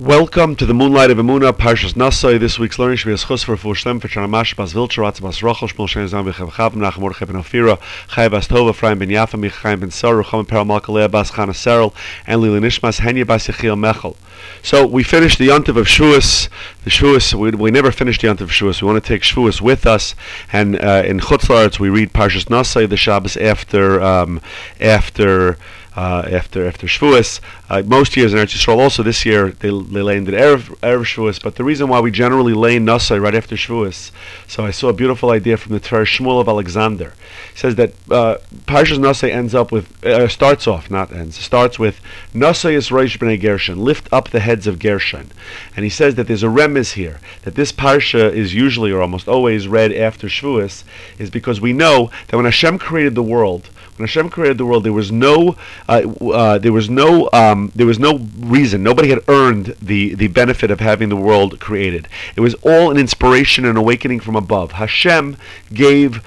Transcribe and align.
Welcome 0.00 0.54
to 0.54 0.64
the 0.64 0.74
Moonlight 0.74 1.10
of 1.10 1.18
Emuna, 1.18 1.50
Parshas 1.50 1.94
Nasai. 1.94 2.38
This 2.38 2.56
week's 2.56 2.78
learning 2.78 2.98
should 2.98 3.08
be 3.08 3.14
a 3.14 3.16
schus 3.16 3.42
for 3.44 3.56
Shlem, 3.56 4.00
for 4.00 4.06
Chanamash, 4.06 4.54
Bas 4.54 4.72
Vilcher, 4.72 4.98
Ratz 4.98 5.18
Bas 5.18 5.40
Rochel, 5.40 5.68
Shmuel 5.68 5.88
Shen 5.88 6.06
Zam, 6.06 6.24
Bechav 6.24 6.50
Chav, 6.50 6.70
Menachem 6.70 7.00
Mordechai 7.00 7.24
Ben 7.24 7.34
Ofira, 7.34 7.80
Chai 8.06 8.28
Bas 8.28 8.46
Tova, 8.46 8.70
Ephraim 8.70 9.00
Ben 9.00 9.08
Yafa, 9.08 9.40
Michaim 9.40 9.80
Ben 9.80 9.90
Sar, 9.90 10.14
Rucham 10.14 10.46
Peral 10.46 10.64
Malkalea, 10.64 11.10
Bas 11.10 11.32
Chana 11.32 11.48
Serel, 11.48 11.92
and 12.28 12.40
Lili 12.40 12.60
Nishmas, 12.60 13.00
Henya 13.00 13.26
Bas 13.26 13.48
Yechiel 13.48 13.76
Mechel. 13.76 14.16
So 14.62 14.86
we 14.86 15.02
finished 15.02 15.40
the 15.40 15.48
Yontiv 15.48 15.76
of 15.76 15.88
Shavuos. 15.88 16.48
The 16.84 16.90
Shavuos, 16.90 17.34
we, 17.34 17.50
we 17.50 17.72
never 17.72 17.90
finished 17.90 18.20
the 18.20 18.28
Yontiv 18.28 18.42
of 18.42 18.50
Shavuos. 18.50 18.80
We 18.80 18.86
want 18.86 19.02
to 19.02 19.08
take 19.08 19.22
Shavuos 19.22 19.60
with 19.60 19.84
us, 19.84 20.14
and 20.52 20.80
uh, 20.80 21.02
in 21.04 21.18
Chutzlaritz 21.18 21.80
we 21.80 21.88
read 21.88 22.12
Parshas 22.12 22.44
Nasai, 22.44 22.88
the 22.88 22.96
Shabbos 22.96 23.36
after 23.36 24.00
um, 24.00 24.40
after 24.80 25.58
after 25.98 26.66
after 26.66 26.86
Shavuos. 26.86 27.40
Uh, 27.68 27.82
most 27.84 28.16
years 28.16 28.32
in 28.32 28.38
Eretz 28.38 28.56
Yisrael, 28.56 28.78
also 28.78 29.02
this 29.02 29.26
year 29.26 29.50
they 29.50 29.68
they 29.68 30.02
lay 30.02 30.16
in 30.16 30.24
the 30.24 30.32
erev 30.32 30.78
erev 30.78 31.04
Shavuos. 31.04 31.42
But 31.42 31.56
the 31.56 31.64
reason 31.64 31.88
why 31.88 32.00
we 32.00 32.10
generally 32.10 32.52
lay 32.52 32.78
Nasai 32.78 33.20
right 33.20 33.34
after 33.34 33.56
Shavuos, 33.56 34.10
so 34.46 34.64
I 34.64 34.70
saw 34.70 34.88
a 34.88 34.92
beautiful 34.92 35.30
idea 35.30 35.56
from 35.56 35.72
the 35.72 35.80
Tiferes 35.80 36.06
Shmuel 36.06 36.40
of 36.40 36.48
Alexander. 36.48 37.14
It 37.52 37.58
says 37.58 37.74
that 37.76 37.92
uh, 38.10 38.36
Parshas 38.66 38.98
Nasai 38.98 39.30
ends 39.30 39.54
up 39.54 39.72
with 39.72 40.04
uh, 40.04 40.28
starts 40.28 40.66
off 40.66 40.90
not 40.90 41.12
ends 41.12 41.36
starts 41.36 41.78
with 41.78 42.00
Nasai 42.32 42.74
is 42.74 42.90
Reish 42.90 43.18
Bnei 43.18 43.40
Gershon, 43.40 43.78
lift 43.78 44.08
up 44.12 44.30
the 44.30 44.40
heads 44.40 44.66
of 44.66 44.78
Gershon, 44.78 45.30
and 45.74 45.84
he 45.84 45.90
says 45.90 46.14
that 46.14 46.26
there's 46.28 46.42
a 46.42 46.50
remiss 46.50 46.92
here 46.92 47.18
that 47.42 47.54
this 47.54 47.72
parsha 47.72 48.32
is 48.32 48.54
usually 48.54 48.92
or 48.92 49.02
almost 49.02 49.28
always 49.28 49.66
read 49.66 49.92
after 49.92 50.28
Shavuos 50.28 50.84
is 51.18 51.30
because 51.30 51.60
we 51.60 51.72
know 51.72 52.10
that 52.28 52.36
when 52.36 52.44
Hashem 52.44 52.78
created 52.78 53.14
the 53.14 53.22
world 53.22 53.70
when 53.98 54.06
Hashem 54.06 54.30
created 54.30 54.58
the 54.58 54.66
world, 54.66 54.84
there 54.84 54.92
was 54.92 55.10
no, 55.10 55.56
uh, 55.88 56.02
uh, 56.32 56.58
there 56.58 56.72
was 56.72 56.88
no, 56.88 57.28
um, 57.32 57.72
there 57.74 57.86
was 57.86 57.98
no 57.98 58.26
reason. 58.38 58.82
Nobody 58.82 59.08
had 59.10 59.20
earned 59.28 59.76
the 59.80 60.14
the 60.14 60.28
benefit 60.28 60.70
of 60.70 60.80
having 60.80 61.08
the 61.08 61.16
world 61.16 61.60
created. 61.60 62.08
It 62.36 62.40
was 62.40 62.54
all 62.62 62.90
an 62.90 62.96
inspiration 62.96 63.64
and 63.64 63.76
awakening 63.76 64.20
from 64.20 64.36
above. 64.36 64.72
Hashem 64.72 65.36
gave 65.72 66.22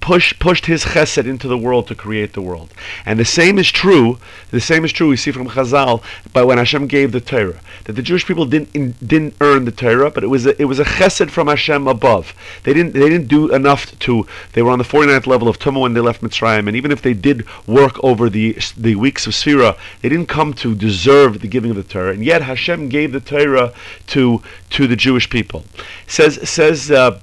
push, 0.00 0.38
pushed 0.38 0.66
his 0.66 0.84
chesed 0.84 1.26
into 1.26 1.48
the 1.48 1.58
world 1.58 1.86
to 1.88 1.94
create 1.94 2.32
the 2.32 2.42
world. 2.42 2.72
And 3.04 3.18
the 3.18 3.24
same 3.24 3.58
is 3.58 3.70
true, 3.70 4.18
the 4.50 4.60
same 4.60 4.84
is 4.84 4.92
true 4.92 5.08
we 5.08 5.16
see 5.16 5.32
from 5.32 5.48
Chazal, 5.48 6.02
but 6.32 6.46
when 6.46 6.58
Hashem 6.58 6.86
gave 6.86 7.12
the 7.12 7.20
Torah, 7.20 7.60
that 7.84 7.94
the 7.94 8.02
Jewish 8.02 8.26
people 8.26 8.46
didn't 8.46 8.74
in, 8.74 8.94
didn't 9.04 9.34
earn 9.40 9.64
the 9.64 9.72
Torah, 9.72 10.10
but 10.10 10.22
it 10.22 10.28
was 10.28 10.46
a, 10.46 10.60
it 10.60 10.66
was 10.66 10.78
a 10.78 10.84
chesed 10.84 11.30
from 11.30 11.48
Hashem 11.48 11.86
above. 11.88 12.34
They 12.62 12.72
didn't 12.72 12.92
they 12.92 13.08
didn't 13.08 13.28
do 13.28 13.52
enough 13.52 13.98
to, 14.00 14.26
they 14.52 14.62
were 14.62 14.70
on 14.70 14.78
the 14.78 14.84
49th 14.84 15.26
level 15.26 15.48
of 15.48 15.58
Tumah 15.58 15.80
when 15.80 15.94
they 15.94 16.00
left 16.00 16.22
Mitzrayim, 16.22 16.66
and 16.68 16.76
even 16.76 16.90
if 16.90 17.02
they 17.02 17.14
did 17.14 17.46
work 17.66 18.02
over 18.04 18.30
the 18.30 18.56
the 18.76 18.94
weeks 18.94 19.26
of 19.26 19.32
Sfira, 19.32 19.76
they 20.02 20.08
didn't 20.08 20.28
come 20.28 20.52
to 20.54 20.74
deserve 20.74 21.40
the 21.40 21.48
giving 21.48 21.70
of 21.70 21.76
the 21.76 21.82
Torah, 21.82 22.12
and 22.12 22.24
yet 22.24 22.42
Hashem 22.42 22.88
gave 22.88 23.12
the 23.12 23.20
Torah 23.20 23.72
to 24.08 24.42
to 24.70 24.86
the 24.86 24.96
Jewish 24.96 25.28
people. 25.28 25.64
Says 26.06 26.48
says 26.48 26.90
uh, 26.90 27.20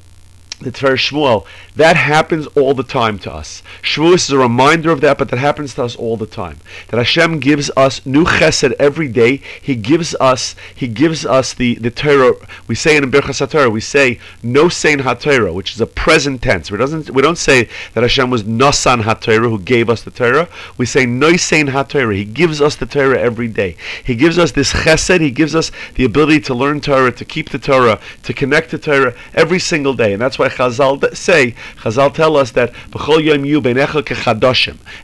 the 0.61 0.71
Tiferes 0.71 1.11
Shmuel, 1.11 1.45
that 1.75 1.95
happens 1.95 2.47
all 2.47 2.73
the 2.73 2.83
time 2.83 3.17
to 3.19 3.33
us. 3.33 3.63
Shavuos 3.81 4.25
is 4.25 4.31
a 4.31 4.37
reminder 4.37 4.91
of 4.91 5.01
that, 5.01 5.17
but 5.17 5.29
that 5.29 5.37
happens 5.37 5.73
to 5.75 5.83
us 5.83 5.95
all 5.95 6.17
the 6.17 6.25
time. 6.25 6.57
That 6.89 6.97
Hashem 6.97 7.39
gives 7.39 7.71
us 7.75 8.05
new 8.05 8.25
chesed 8.25 8.73
every 8.73 9.07
day. 9.07 9.41
He 9.61 9.75
gives 9.75 10.15
us, 10.15 10.55
He 10.75 10.87
gives 10.87 11.25
us 11.25 11.53
the, 11.53 11.75
the 11.75 11.89
Torah. 11.89 12.33
We 12.67 12.75
say 12.75 12.97
in 12.97 13.09
Birchas 13.09 13.45
HaTorah, 13.45 13.71
we 13.71 13.81
say 13.81 14.19
no 14.43 14.69
sein 14.69 14.99
HaTorah, 14.99 15.53
which 15.53 15.73
is 15.73 15.81
a 15.81 15.87
present 15.87 16.41
tense. 16.41 16.69
We, 16.69 16.77
doesn't, 16.77 17.09
we 17.09 17.21
don't 17.21 17.37
say 17.37 17.69
that 17.93 18.03
Hashem 18.03 18.29
was 18.29 18.43
Nosan 18.43 19.01
HaTorah, 19.01 19.49
who 19.49 19.59
gave 19.59 19.89
us 19.89 20.03
the 20.03 20.11
Torah. 20.11 20.49
We 20.77 20.85
say 20.85 21.05
no 21.05 21.37
sein 21.37 21.67
HaTorah. 21.67 22.15
He 22.15 22.25
gives 22.25 22.61
us 22.61 22.75
the 22.75 22.85
Torah 22.85 23.19
every 23.19 23.47
day. 23.47 23.75
He 24.03 24.15
gives 24.15 24.37
us 24.37 24.51
this 24.51 24.73
chesed. 24.73 25.21
He 25.21 25.31
gives 25.31 25.55
us 25.55 25.71
the 25.95 26.05
ability 26.05 26.41
to 26.41 26.53
learn 26.53 26.81
Torah, 26.81 27.11
to 27.11 27.25
keep 27.25 27.49
the 27.49 27.59
Torah, 27.59 27.99
to 28.23 28.33
connect 28.33 28.71
to 28.71 28.77
Torah 28.77 29.15
every 29.33 29.59
single 29.59 29.93
day. 29.93 30.13
And 30.13 30.21
that's 30.21 30.37
why 30.37 30.49
Chazal 30.51 31.15
say, 31.15 31.55
Chazal 31.77 32.13
tell 32.13 32.35
us 32.37 32.51
that 32.51 32.73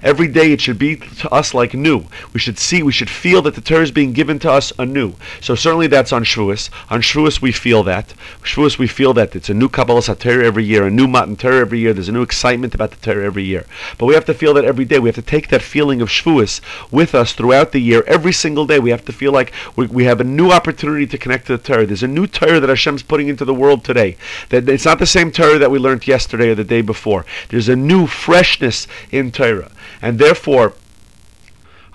every 0.03 0.27
day 0.27 0.51
it 0.51 0.61
should 0.61 0.79
be 0.79 0.95
to 0.95 1.29
us 1.29 1.53
like 1.53 1.73
new. 1.73 2.05
We 2.33 2.39
should 2.39 2.59
see, 2.59 2.83
we 2.83 2.91
should 2.91 3.09
feel 3.09 3.41
that 3.43 3.55
the 3.55 3.61
Torah 3.61 3.83
is 3.83 3.91
being 3.91 4.13
given 4.13 4.39
to 4.39 4.51
us 4.51 4.71
anew. 4.77 5.13
So 5.41 5.55
certainly 5.55 5.87
that's 5.87 6.11
on 6.11 6.23
Shavuos. 6.23 6.69
On 6.89 7.01
Shavuos 7.01 7.41
we 7.41 7.51
feel 7.51 7.83
that. 7.83 8.13
Shavuos 8.43 8.77
we 8.77 8.87
feel 8.87 9.13
that 9.13 9.35
it's 9.35 9.49
a 9.49 9.53
new 9.53 9.69
Kabbalah 9.69 10.01
Torah 10.01 10.45
every 10.45 10.63
year, 10.63 10.85
a 10.85 10.91
new 10.91 11.07
Matan 11.07 11.35
Torah 11.35 11.61
every 11.61 11.79
year. 11.79 11.93
There's 11.93 12.09
a 12.09 12.13
new 12.13 12.21
excitement 12.21 12.75
about 12.75 12.91
the 12.91 12.97
Torah 12.97 13.25
every 13.25 13.43
year. 13.43 13.65
But 13.97 14.05
we 14.05 14.13
have 14.13 14.25
to 14.25 14.33
feel 14.33 14.53
that 14.55 14.65
every 14.65 14.85
day. 14.85 14.99
We 14.99 15.09
have 15.09 15.15
to 15.15 15.21
take 15.21 15.49
that 15.49 15.61
feeling 15.61 16.01
of 16.01 16.09
Shavuos 16.09 16.61
with 16.91 17.15
us 17.15 17.33
throughout 17.33 17.71
the 17.71 17.79
year. 17.79 18.03
Every 18.07 18.33
single 18.33 18.65
day 18.65 18.79
we 18.79 18.89
have 18.89 19.05
to 19.05 19.13
feel 19.13 19.31
like 19.31 19.53
we, 19.75 19.87
we 19.87 20.03
have 20.05 20.19
a 20.19 20.23
new 20.23 20.51
opportunity 20.51 21.07
to 21.07 21.17
connect 21.17 21.47
to 21.47 21.57
the 21.57 21.63
Torah. 21.63 21.85
There's 21.85 22.03
a 22.03 22.07
new 22.07 22.27
Torah 22.27 22.59
that 22.59 22.69
Hashem's 22.69 23.03
putting 23.03 23.27
into 23.27 23.45
the 23.45 23.53
world 23.53 23.83
today. 23.83 24.17
That 24.49 24.67
it's 24.69 24.85
not 24.85 24.99
the 24.99 25.05
same 25.05 25.31
Torah 25.37 25.59
that 25.59 25.69
we 25.69 25.77
learned 25.77 26.07
yesterday 26.07 26.49
or 26.49 26.55
the 26.55 26.63
day 26.63 26.81
before. 26.81 27.23
There's 27.49 27.69
a 27.69 27.75
new 27.75 28.07
freshness 28.07 28.87
in 29.11 29.31
Torah. 29.31 29.71
And 30.01 30.17
therefore, 30.17 30.73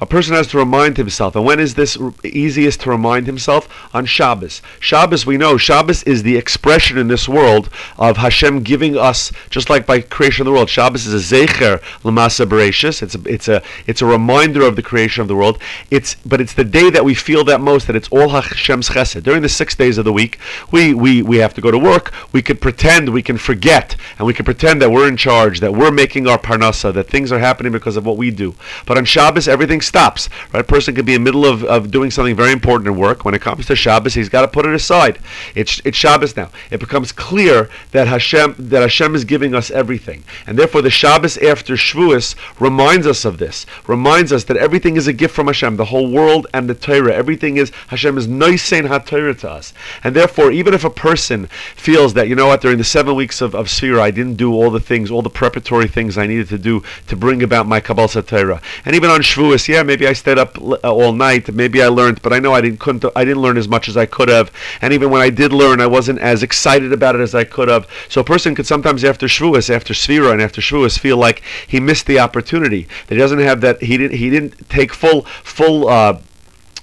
a 0.03 0.07
person 0.07 0.35
has 0.35 0.49
to 0.49 0.59
remind 0.59 0.97
himself. 0.97 1.37
And 1.37 1.45
when 1.45 1.61
is 1.61 1.77
this 1.77 1.97
easiest 2.25 2.81
to 2.81 2.91
remind 2.91 3.27
himself? 3.27 3.69
On 3.95 4.05
Shabbos. 4.05 4.61
Shabbos, 4.81 5.25
we 5.25 5.37
know, 5.37 5.57
Shabbos 5.57 6.03
is 6.03 6.25
the 6.25 6.37
expression 6.37 6.99
in 6.99 7.07
this 7.07 7.29
world 7.29 7.71
of 7.99 8.17
Hashem 8.17 8.65
giving 8.65 8.99
us, 8.99 9.31
just 9.49 9.71
like 9.71 9.87
by 9.87 10.01
creation 10.01 10.43
of 10.43 10.47
the 10.47 10.53
world. 10.53 10.69
Shabbos 10.69 11.07
is 11.07 11.33
a 11.33 11.37
zecher 11.37 11.81
lamasa 12.03 12.47
bereshis. 12.47 13.01
It's 13.01 13.15
a, 13.15 13.21
it's 13.27 13.47
a, 13.47 13.63
it's 13.87 14.03
a 14.03 14.07
reminder 14.07 14.67
of 14.67 14.75
the 14.75 14.83
creation 14.83 15.23
of 15.23 15.29
the 15.29 15.37
world. 15.37 15.61
It's, 15.89 16.17
but 16.27 16.41
it's 16.41 16.55
the 16.55 16.65
day 16.65 16.91
that 16.91 17.05
we 17.05 17.15
feel 17.15 17.45
that 17.45 17.61
most, 17.61 17.87
that 17.87 17.95
it's 17.95 18.09
all 18.09 18.31
Hashem's 18.31 18.89
chesed. 18.89 19.23
During 19.23 19.43
the 19.43 19.49
six 19.49 19.77
days 19.77 19.99
of 19.99 20.05
the 20.05 20.13
week, 20.13 20.37
we, 20.73 20.95
we, 20.95 21.23
we 21.23 21.37
have 21.37 21.55
to 21.55 21.61
go 21.61 21.71
to 21.71 21.79
work. 21.79 22.13
We 22.33 22.43
could 22.43 22.61
pretend, 22.61 23.11
we 23.11 23.23
can 23.23 23.39
forget, 23.39 23.95
and 24.19 24.27
we 24.27 24.35
can 24.35 24.45
pretend 24.45 24.83
that 24.83 24.91
we're 24.91 25.07
in 25.07 25.17
charge, 25.17 25.61
that 25.61 25.75
we're 25.75 25.93
making 25.93 26.27
our 26.27 26.39
parnasa, 26.39 26.93
that 26.93 27.09
things 27.09 27.31
are 27.31 27.39
happening 27.39 27.71
because 27.71 27.97
of 27.97 28.05
what 28.05 28.17
we 28.17 28.33
do. 28.33 28.57
But 28.85 28.99
on 28.99 29.05
Shabbos, 29.05 29.47
everything's 29.47 29.92
stops. 29.93 30.31
Right? 30.55 30.61
A 30.61 30.65
person 30.65 30.95
could 30.95 31.05
be 31.05 31.15
in 31.15 31.23
the 31.23 31.25
middle 31.31 31.45
of, 31.45 31.65
of 31.65 31.91
doing 31.91 32.11
something 32.11 32.35
very 32.35 32.51
important 32.51 32.89
at 32.89 32.95
work. 32.97 33.27
When 33.27 33.35
it 33.35 33.43
comes 33.43 33.67
to 33.67 33.77
Shabbos, 33.77 34.15
he's 34.15 34.31
got 34.31 34.41
to 34.41 34.49
put 34.49 34.65
it 34.65 34.75
aside. 34.75 35.19
It's 35.55 35.83
it's 35.85 35.99
Shabbos 35.99 36.35
now. 36.35 36.51
It 36.71 36.81
becomes 36.81 37.13
clear 37.13 37.69
that 37.91 38.09
Hashem 38.09 38.55
that 38.59 38.81
Hashem 38.81 39.15
is 39.15 39.25
giving 39.25 39.55
us 39.55 39.71
everything, 39.71 40.25
and 40.47 40.59
therefore 40.59 40.81
the 40.81 40.91
Shabbos 40.91 41.37
after 41.39 41.75
Shavuos 41.75 42.35
reminds 42.59 43.07
us 43.07 43.27
of 43.27 43.37
this. 43.37 43.67
Reminds 43.87 44.33
us 44.33 44.45
that 44.45 44.57
everything 44.57 44.97
is 44.97 45.07
a 45.07 45.13
gift 45.13 45.35
from 45.35 45.49
Hashem. 45.49 45.77
The 45.77 45.93
whole 45.93 46.11
world 46.11 46.47
and 46.55 46.71
the 46.71 46.75
Torah, 46.75 47.13
everything 47.13 47.59
is 47.59 47.71
Hashem 47.89 48.17
is 48.17 48.27
noisein 48.27 48.89
HaTorah 48.89 49.39
to 49.41 49.51
us, 49.51 49.75
and 50.03 50.17
therefore 50.17 50.51
even 50.51 50.73
if 50.73 50.85
a 50.85 50.91
person 50.91 51.49
feels 51.77 52.15
that 52.15 52.29
you 52.29 52.35
know 52.35 52.47
what 52.47 52.63
during 52.63 52.79
the 52.79 52.85
seven 52.85 53.15
weeks 53.15 53.43
of 53.43 53.55
of 53.55 53.69
I 53.83 54.11
didn't 54.11 54.37
do 54.37 54.55
all 54.55 54.71
the 54.71 54.81
things, 54.81 55.11
all 55.11 55.23
the 55.23 55.37
preparatory 55.43 55.89
things 55.89 56.17
I 56.17 56.27
needed 56.27 56.49
to 56.49 56.59
do 56.59 56.83
to 57.09 57.17
bring 57.17 57.43
about 57.43 57.67
my 57.67 57.81
Kabbalah 57.81 58.23
Torah, 58.23 58.63
and 58.87 58.95
even 58.97 59.11
on 59.11 59.21
Shavuos, 59.21 59.69
yeah, 59.69 59.82
maybe 59.85 60.07
I 60.07 60.13
stayed 60.13 60.39
up 60.39 60.59
uh, 60.59 60.77
all 60.83 61.13
night. 61.13 61.53
Maybe 61.53 61.83
I 61.83 61.89
learned, 61.89 62.23
but 62.23 62.33
I 62.33 62.39
know 62.39 62.53
I 62.53 62.61
didn't 62.61 62.81
couldn't 62.81 63.05
I 63.17 63.25
didn't 63.25 63.43
learn 63.43 63.57
as 63.57 63.69
much 63.69 63.89
as 63.89 63.97
I 63.97 64.07
could 64.07 64.29
have. 64.29 64.51
And 64.81 64.93
even 64.93 65.11
when 65.11 65.21
I 65.21 65.31
did 65.31 65.53
learn, 65.53 65.81
I 65.81 65.87
wasn't 65.87 66.19
as 66.21 66.43
excited 66.43 66.93
about 66.93 67.15
it 67.15 67.21
as 67.21 67.35
I 67.35 67.45
could 67.45 67.69
have. 67.69 67.87
So 68.09 68.21
a 68.21 68.25
person 68.25 68.55
could 68.55 68.67
sometimes 68.67 69.05
after 69.05 69.27
Shavuos, 69.27 69.69
after 69.75 69.95
Sfira, 69.95 70.33
and 70.33 70.43
after 70.43 70.61
Shavuos, 70.61 70.99
feel 70.99 71.17
like 71.17 71.43
he 71.67 71.81
missed 71.81 72.07
the 72.07 72.19
opportunity. 72.19 72.87
That 73.07 73.15
he 73.15 73.21
doesn't 73.21 73.39
have 73.41 73.61
that. 73.63 73.83
He 73.83 73.97
didn't. 73.97 74.17
He 74.17 74.31
didn't 74.31 74.69
take 74.69 74.93
full 74.93 75.23
full. 75.43 75.89
Uh, 75.89 76.19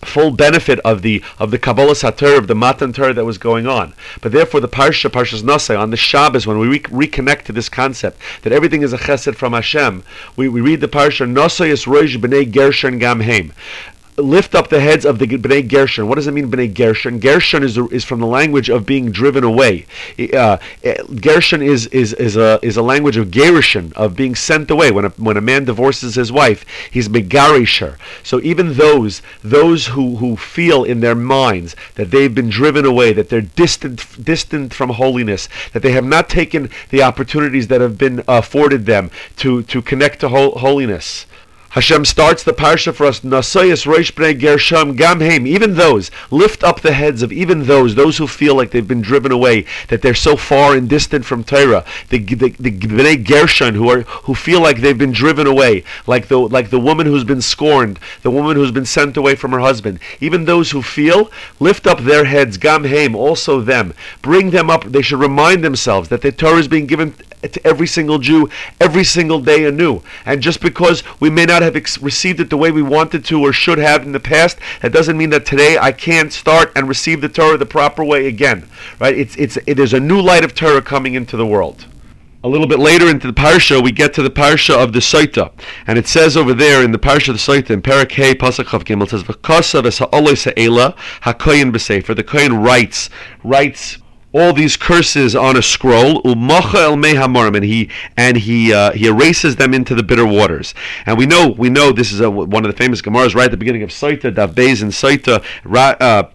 full 0.02 0.32
benefit 0.32 0.80
of 0.80 1.02
the 1.02 1.24
of 1.38 1.52
the 1.52 1.60
Kabbalah 1.60 1.94
Satur 1.94 2.38
of 2.38 2.48
the 2.48 2.56
Matan 2.56 2.94
Torah 2.94 3.14
that 3.14 3.26
was 3.26 3.38
going 3.38 3.68
on. 3.68 3.94
But 4.22 4.32
therefore, 4.32 4.60
the 4.60 4.68
Parsha 4.68 5.10
Parshas 5.10 5.42
Nasai 5.42 5.80
on 5.80 5.92
the 5.92 5.98
Shabbos, 5.98 6.48
when 6.48 6.58
we 6.60 6.68
re- 6.68 6.80
reconnect 6.80 7.44
to 7.44 7.52
this 7.52 7.70
concept 7.70 8.20
that 8.44 8.54
everything 8.54 8.82
is 8.82 8.94
a 8.94 8.98
Chesed 8.98 9.36
from 9.36 9.54
Hashem, 9.54 10.04
we, 10.36 10.48
we 10.48 10.62
read 10.62 10.82
the 10.82 10.88
Parsha 10.88 11.32
Nasai 11.32 11.68
is 11.68 11.88
Rosh 11.88 12.18
Bnei 12.18 12.52
Gershon 12.52 13.00
Gamheim 13.00 13.52
lift 14.22 14.56
up 14.56 14.70
the 14.70 14.80
heads 14.80 15.06
of 15.06 15.20
the 15.20 15.28
Bnei 15.28 15.68
Gershon. 15.68 16.08
What 16.08 16.16
does 16.16 16.28
it 16.28 16.34
mean, 16.34 16.50
Bnei 16.50 16.74
Gershon? 16.74 17.20
Gershon 17.20 17.64
is, 17.64 17.78
is 17.78 18.04
from 18.04 18.20
the 18.20 18.28
language 18.28 18.70
of 18.70 18.86
being 18.86 19.12
driven 19.12 19.44
away. 19.44 19.86
Uh, 20.34 20.58
Gershon 21.22 21.62
is, 21.62 21.88
is, 21.88 22.14
is, 22.14 22.38
a, 22.38 22.60
is 22.62 22.78
a 22.78 22.82
language 22.82 23.18
of 23.18 23.32
Gershon, 23.32 23.94
of 23.96 24.16
being 24.16 24.36
sent 24.36 24.70
away. 24.70 24.92
When 24.92 25.06
a, 25.06 25.10
when 25.10 25.38
a 25.38 25.42
man 25.42 25.66
divorces 25.66 26.16
his 26.16 26.32
wife, 26.32 26.66
he's 26.92 27.10
Megarisher. 27.10 27.98
So 28.24 28.40
even 28.42 28.74
those, 28.74 29.22
those 29.44 29.88
who, 29.88 30.18
who 30.18 30.36
feel 30.36 30.84
in 30.84 31.00
their 31.00 31.16
minds 31.16 31.76
that 31.96 32.12
they've 32.12 32.34
been 32.34 32.50
driven 32.50 32.86
away, 32.86 33.14
that 33.14 33.30
they're 33.30 33.42
distant, 33.42 34.24
distant 34.24 34.74
from 34.74 34.92
holiness, 34.92 35.50
that 35.74 35.82
they 35.82 35.92
have 35.92 36.06
not 36.06 36.30
taken 36.30 36.70
the 36.90 37.04
opportunities 37.04 37.68
that 37.68 37.82
have 37.82 37.98
been 37.98 38.24
afforded 38.28 38.86
them 38.86 39.10
to, 39.38 39.64
to 39.64 39.82
connect 39.82 40.20
to 40.20 40.30
ho- 40.30 40.52
holiness, 40.52 41.26
Hashem 41.72 42.06
starts 42.06 42.44
the 42.44 42.54
parsha 42.54 42.94
for 42.94 43.06
us. 43.06 43.20
Nasayas 43.20 43.86
Reish 43.86 44.14
Bnei 44.14 44.40
Gershom 44.40 44.98
Gamheim. 44.98 45.48
Even 45.48 45.76
those 45.76 46.10
lift 46.32 46.64
up 46.64 46.82
the 46.82 46.94
heads 46.94 47.22
of 47.22 47.32
even 47.32 47.68
those, 47.68 47.96
those 47.96 48.18
who 48.18 48.28
feel 48.28 48.56
like 48.56 48.72
they've 48.72 48.88
been 48.88 49.02
driven 49.02 49.32
away, 49.32 49.66
that 49.90 50.02
they're 50.02 50.16
so 50.16 50.36
far 50.36 50.76
and 50.76 50.90
distant 50.90 51.26
from 51.26 51.44
Torah. 51.44 51.86
The 52.10 52.18
the, 52.18 52.50
the 52.60 52.72
Bnei 52.72 53.24
Gershon 53.24 53.76
who 53.76 53.90
are 53.90 54.02
who 54.02 54.34
feel 54.34 54.62
like 54.62 54.82
they've 54.82 54.98
been 54.98 55.12
driven 55.12 55.46
away, 55.46 55.84
like 56.08 56.28
the 56.28 56.40
like 56.40 56.70
the 56.72 56.80
woman 56.80 57.06
who's 57.06 57.24
been 57.24 57.42
scorned, 57.42 58.00
the 58.24 58.32
woman 58.32 58.56
who's 58.56 58.72
been 58.72 58.86
sent 58.86 59.16
away 59.16 59.36
from 59.36 59.52
her 59.52 59.60
husband. 59.60 60.00
Even 60.20 60.46
those 60.46 60.72
who 60.72 60.82
feel, 60.82 61.32
lift 61.60 61.86
up 61.86 62.00
their 62.00 62.26
heads. 62.26 62.58
Gamheim. 62.58 63.16
Also 63.16 63.62
them. 63.62 63.94
Bring 64.22 64.52
them 64.52 64.70
up. 64.70 64.86
They 64.86 65.02
should 65.02 65.20
remind 65.20 65.64
themselves 65.64 66.10
that 66.10 66.22
the 66.22 66.32
Torah 66.32 66.60
is 66.60 66.68
being 66.68 66.86
given 66.86 67.14
to 67.42 67.68
every 67.68 67.88
single 67.88 68.20
Jew 68.20 68.50
every 68.80 69.04
single 69.04 69.40
day 69.40 69.66
anew. 69.66 70.02
And 70.26 70.42
just 70.42 70.62
because 70.62 71.04
we 71.20 71.30
may 71.30 71.46
not 71.46 71.62
have 71.62 71.76
ex- 71.76 72.02
received 72.02 72.40
it 72.40 72.50
the 72.50 72.58
way 72.58 72.72
we 72.72 72.82
wanted 72.82 73.26
to 73.26 73.42
or 73.42 73.54
should 73.54 73.78
have 73.78 74.04
in 74.04 74.12
the 74.12 74.20
past, 74.20 74.58
that 74.82 74.92
doesn't 74.92 75.18
mean 75.18 75.30
that 75.32 75.46
today 75.46 75.78
I 75.78 75.92
can't 75.92 76.34
start 76.34 76.72
and 76.76 76.88
receive 76.88 77.22
the 77.22 77.30
Torah 77.30 77.58
the 77.58 77.66
proper 77.66 78.04
way 78.04 78.28
again. 78.28 78.68
Right? 79.00 79.18
It's 79.18 79.36
it's 79.38 79.58
it, 79.66 79.76
there's 79.76 79.94
a 79.94 80.00
new 80.00 80.22
light 80.22 80.44
of 80.44 80.54
Torah 80.54 80.82
coming 80.82 81.14
into 81.14 81.38
the 81.38 81.46
world. 81.46 81.86
A 82.42 82.48
little 82.48 82.68
bit 82.68 82.80
later 82.80 83.10
into 83.10 83.28
the 83.28 83.34
parsha, 83.34 83.84
we 83.84 83.92
get 83.92 84.14
to 84.14 84.24
the 84.24 84.30
parsha 84.30 84.82
of 84.82 84.94
the 84.94 85.00
Saita, 85.00 85.52
and 85.86 86.00
it 86.00 86.08
says 86.08 86.38
over 86.38 86.54
there 86.54 86.82
in 86.82 86.94
the 86.94 86.98
parsha 86.98 87.30
of 87.30 87.36
the 87.36 87.52
Saita 87.52 87.72
in 87.72 87.82
Parak 87.82 88.14
Hey 88.14 88.34
Pasuk 88.34 88.64
Chav 88.64 88.86
Gimel, 88.86 89.04
it 89.04 89.10
says 89.10 89.24
V'kasa 89.24 89.84
v'sa'oloi 89.84 90.38
sa'ela 90.38 90.96
hakoyin 91.24 91.74
b'sefer. 91.74 92.16
The 92.16 92.24
koyin 92.24 92.66
writes 92.66 93.10
writes 93.44 93.98
all 94.32 94.54
these 94.54 94.78
curses 94.78 95.36
on 95.36 95.58
a 95.58 95.62
scroll, 95.62 96.22
umacha 96.24 96.76
el 96.76 96.96
mehamorim, 96.96 97.56
and 97.56 97.66
he 97.66 97.90
and 98.16 98.38
he 98.38 98.74
uh, 98.74 98.92
he 98.92 99.08
erases 99.08 99.56
them 99.56 99.74
into 99.74 99.96
the 99.96 100.04
bitter 100.04 100.26
waters. 100.26 100.74
And 101.06 101.18
we 101.18 101.26
know 101.26 101.48
we 101.58 101.70
know 101.70 101.92
this 101.92 102.12
is 102.12 102.20
a, 102.20 102.30
one 102.30 102.66
of 102.66 102.72
the 102.72 102.78
famous 102.78 103.02
gemaras 103.02 103.34
right 103.34 103.46
at 103.46 103.52
the 103.52 103.58
beginning 103.58 103.84
of 103.84 103.90
Saita, 103.90 104.34
Daf 104.34 104.54
Beis 104.54 104.82
and 104.82 104.92
Saita. 104.92 105.44
Uh, 106.00 106.30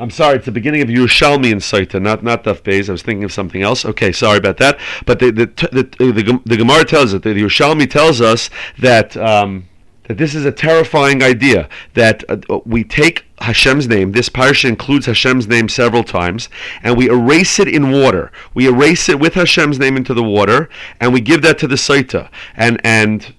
I'm 0.00 0.10
sorry, 0.10 0.36
it's 0.36 0.46
the 0.46 0.52
beginning 0.52 0.80
of 0.82 0.88
Yerushalmi 0.88 1.50
in 1.50 1.58
Saita, 1.58 2.00
not 2.00 2.22
not 2.22 2.44
Daf 2.44 2.62
Beis. 2.62 2.88
I 2.88 2.92
was 2.92 3.02
thinking 3.02 3.24
of 3.24 3.32
something 3.32 3.62
else. 3.62 3.84
Okay, 3.84 4.12
sorry 4.12 4.38
about 4.38 4.56
that. 4.58 4.78
But 5.06 5.20
the 5.20 5.30
the 5.30 5.46
the, 5.46 6.12
the, 6.12 6.40
the 6.44 6.56
Gemara 6.56 6.84
tells 6.84 7.14
us, 7.14 7.20
the 7.22 7.30
Yerushalmi 7.30 7.90
tells 7.90 8.20
us 8.20 8.50
that. 8.78 9.16
Um, 9.16 9.67
that 10.08 10.18
this 10.18 10.34
is 10.34 10.44
a 10.44 10.52
terrifying 10.52 11.22
idea 11.22 11.68
that 11.94 12.24
uh, 12.28 12.60
we 12.64 12.82
take 12.82 13.26
Hashem's 13.40 13.86
name. 13.86 14.12
This 14.12 14.28
parsha 14.28 14.68
includes 14.68 15.06
Hashem's 15.06 15.46
name 15.46 15.68
several 15.68 16.02
times, 16.02 16.48
and 16.82 16.96
we 16.96 17.08
erase 17.08 17.58
it 17.60 17.68
in 17.68 17.92
water. 17.92 18.32
We 18.54 18.66
erase 18.66 19.08
it 19.08 19.20
with 19.20 19.34
Hashem's 19.34 19.78
name 19.78 19.96
into 19.96 20.14
the 20.14 20.24
water, 20.24 20.68
and 21.00 21.12
we 21.12 21.20
give 21.20 21.42
that 21.42 21.58
to 21.58 21.68
the 21.68 21.76
Saita. 21.76 22.30
And 22.56 22.80
and 22.84 23.34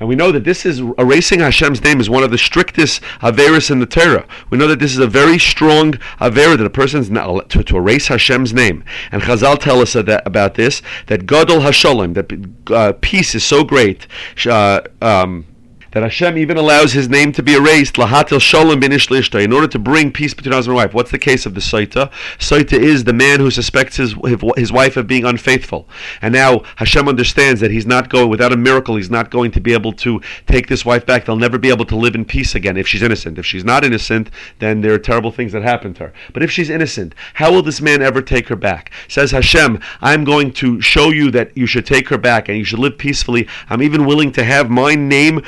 and 0.00 0.08
we 0.08 0.16
know 0.16 0.32
that 0.32 0.44
this 0.44 0.64
is 0.64 0.80
erasing 0.98 1.40
Hashem's 1.40 1.82
name 1.84 2.00
is 2.00 2.08
one 2.08 2.22
of 2.24 2.30
the 2.30 2.38
strictest 2.38 3.02
averis 3.20 3.70
in 3.70 3.80
the 3.80 3.86
Torah. 3.86 4.26
We 4.48 4.56
know 4.56 4.66
that 4.66 4.78
this 4.78 4.92
is 4.92 4.98
a 4.98 5.06
very 5.06 5.38
strong 5.38 5.98
aver 6.18 6.56
that 6.56 6.66
a 6.66 6.70
person's 6.70 7.10
not 7.10 7.50
to, 7.50 7.62
to 7.62 7.76
erase 7.76 8.08
Hashem's 8.08 8.54
name. 8.54 8.82
And 9.12 9.22
Chazal 9.22 9.58
tell 9.58 9.80
us 9.80 9.92
that, 9.92 10.26
about 10.26 10.54
this 10.54 10.80
that 11.06 11.26
Gadol 11.26 11.60
Hashalom, 11.60 12.14
that 12.14 12.74
uh, 12.74 12.94
peace 13.02 13.34
is 13.34 13.44
so 13.44 13.62
great. 13.62 14.06
Uh, 14.46 14.80
um, 15.02 15.44
that 15.92 16.02
Hashem 16.02 16.38
even 16.38 16.56
allows 16.56 16.92
his 16.92 17.08
name 17.08 17.32
to 17.32 17.42
be 17.42 17.54
erased, 17.54 17.94
lahatil 17.94 18.40
shalom 18.40 18.80
bin 18.80 18.92
in 18.92 19.52
order 19.52 19.66
to 19.66 19.78
bring 19.78 20.12
peace 20.12 20.34
between 20.34 20.52
husband 20.52 20.78
and 20.78 20.84
wife. 20.84 20.94
What's 20.94 21.10
the 21.10 21.18
case 21.18 21.46
of 21.46 21.54
the 21.54 21.60
Saita? 21.60 22.10
Saita 22.38 22.78
is 22.78 23.04
the 23.04 23.12
man 23.12 23.40
who 23.40 23.50
suspects 23.50 23.96
his, 23.96 24.14
his 24.56 24.72
wife 24.72 24.96
of 24.96 25.06
being 25.06 25.24
unfaithful. 25.24 25.88
And 26.22 26.32
now 26.32 26.62
Hashem 26.76 27.08
understands 27.08 27.60
that 27.60 27.70
he's 27.70 27.86
not 27.86 28.08
going, 28.08 28.28
without 28.28 28.52
a 28.52 28.56
miracle, 28.56 28.96
he's 28.96 29.10
not 29.10 29.30
going 29.30 29.50
to 29.52 29.60
be 29.60 29.72
able 29.72 29.92
to 29.94 30.20
take 30.46 30.68
this 30.68 30.84
wife 30.84 31.06
back. 31.06 31.24
They'll 31.24 31.36
never 31.36 31.58
be 31.58 31.70
able 31.70 31.84
to 31.86 31.96
live 31.96 32.14
in 32.14 32.24
peace 32.24 32.54
again 32.54 32.76
if 32.76 32.86
she's 32.86 33.02
innocent. 33.02 33.38
If 33.38 33.46
she's 33.46 33.64
not 33.64 33.84
innocent, 33.84 34.30
then 34.58 34.80
there 34.80 34.92
are 34.92 34.98
terrible 34.98 35.32
things 35.32 35.52
that 35.52 35.62
happen 35.62 35.94
to 35.94 36.04
her. 36.04 36.12
But 36.32 36.42
if 36.42 36.50
she's 36.50 36.70
innocent, 36.70 37.14
how 37.34 37.52
will 37.52 37.62
this 37.62 37.80
man 37.80 38.02
ever 38.02 38.22
take 38.22 38.48
her 38.48 38.56
back? 38.56 38.90
Says 39.08 39.30
Hashem, 39.30 39.80
I'm 40.00 40.24
going 40.24 40.52
to 40.54 40.80
show 40.80 41.10
you 41.10 41.30
that 41.32 41.56
you 41.56 41.66
should 41.66 41.86
take 41.86 42.08
her 42.08 42.18
back 42.18 42.48
and 42.48 42.58
you 42.58 42.64
should 42.64 42.78
live 42.78 42.98
peacefully. 42.98 43.48
I'm 43.68 43.82
even 43.82 44.06
willing 44.06 44.32
to 44.32 44.44
have 44.44 44.70
my 44.70 44.94
name 44.94 45.42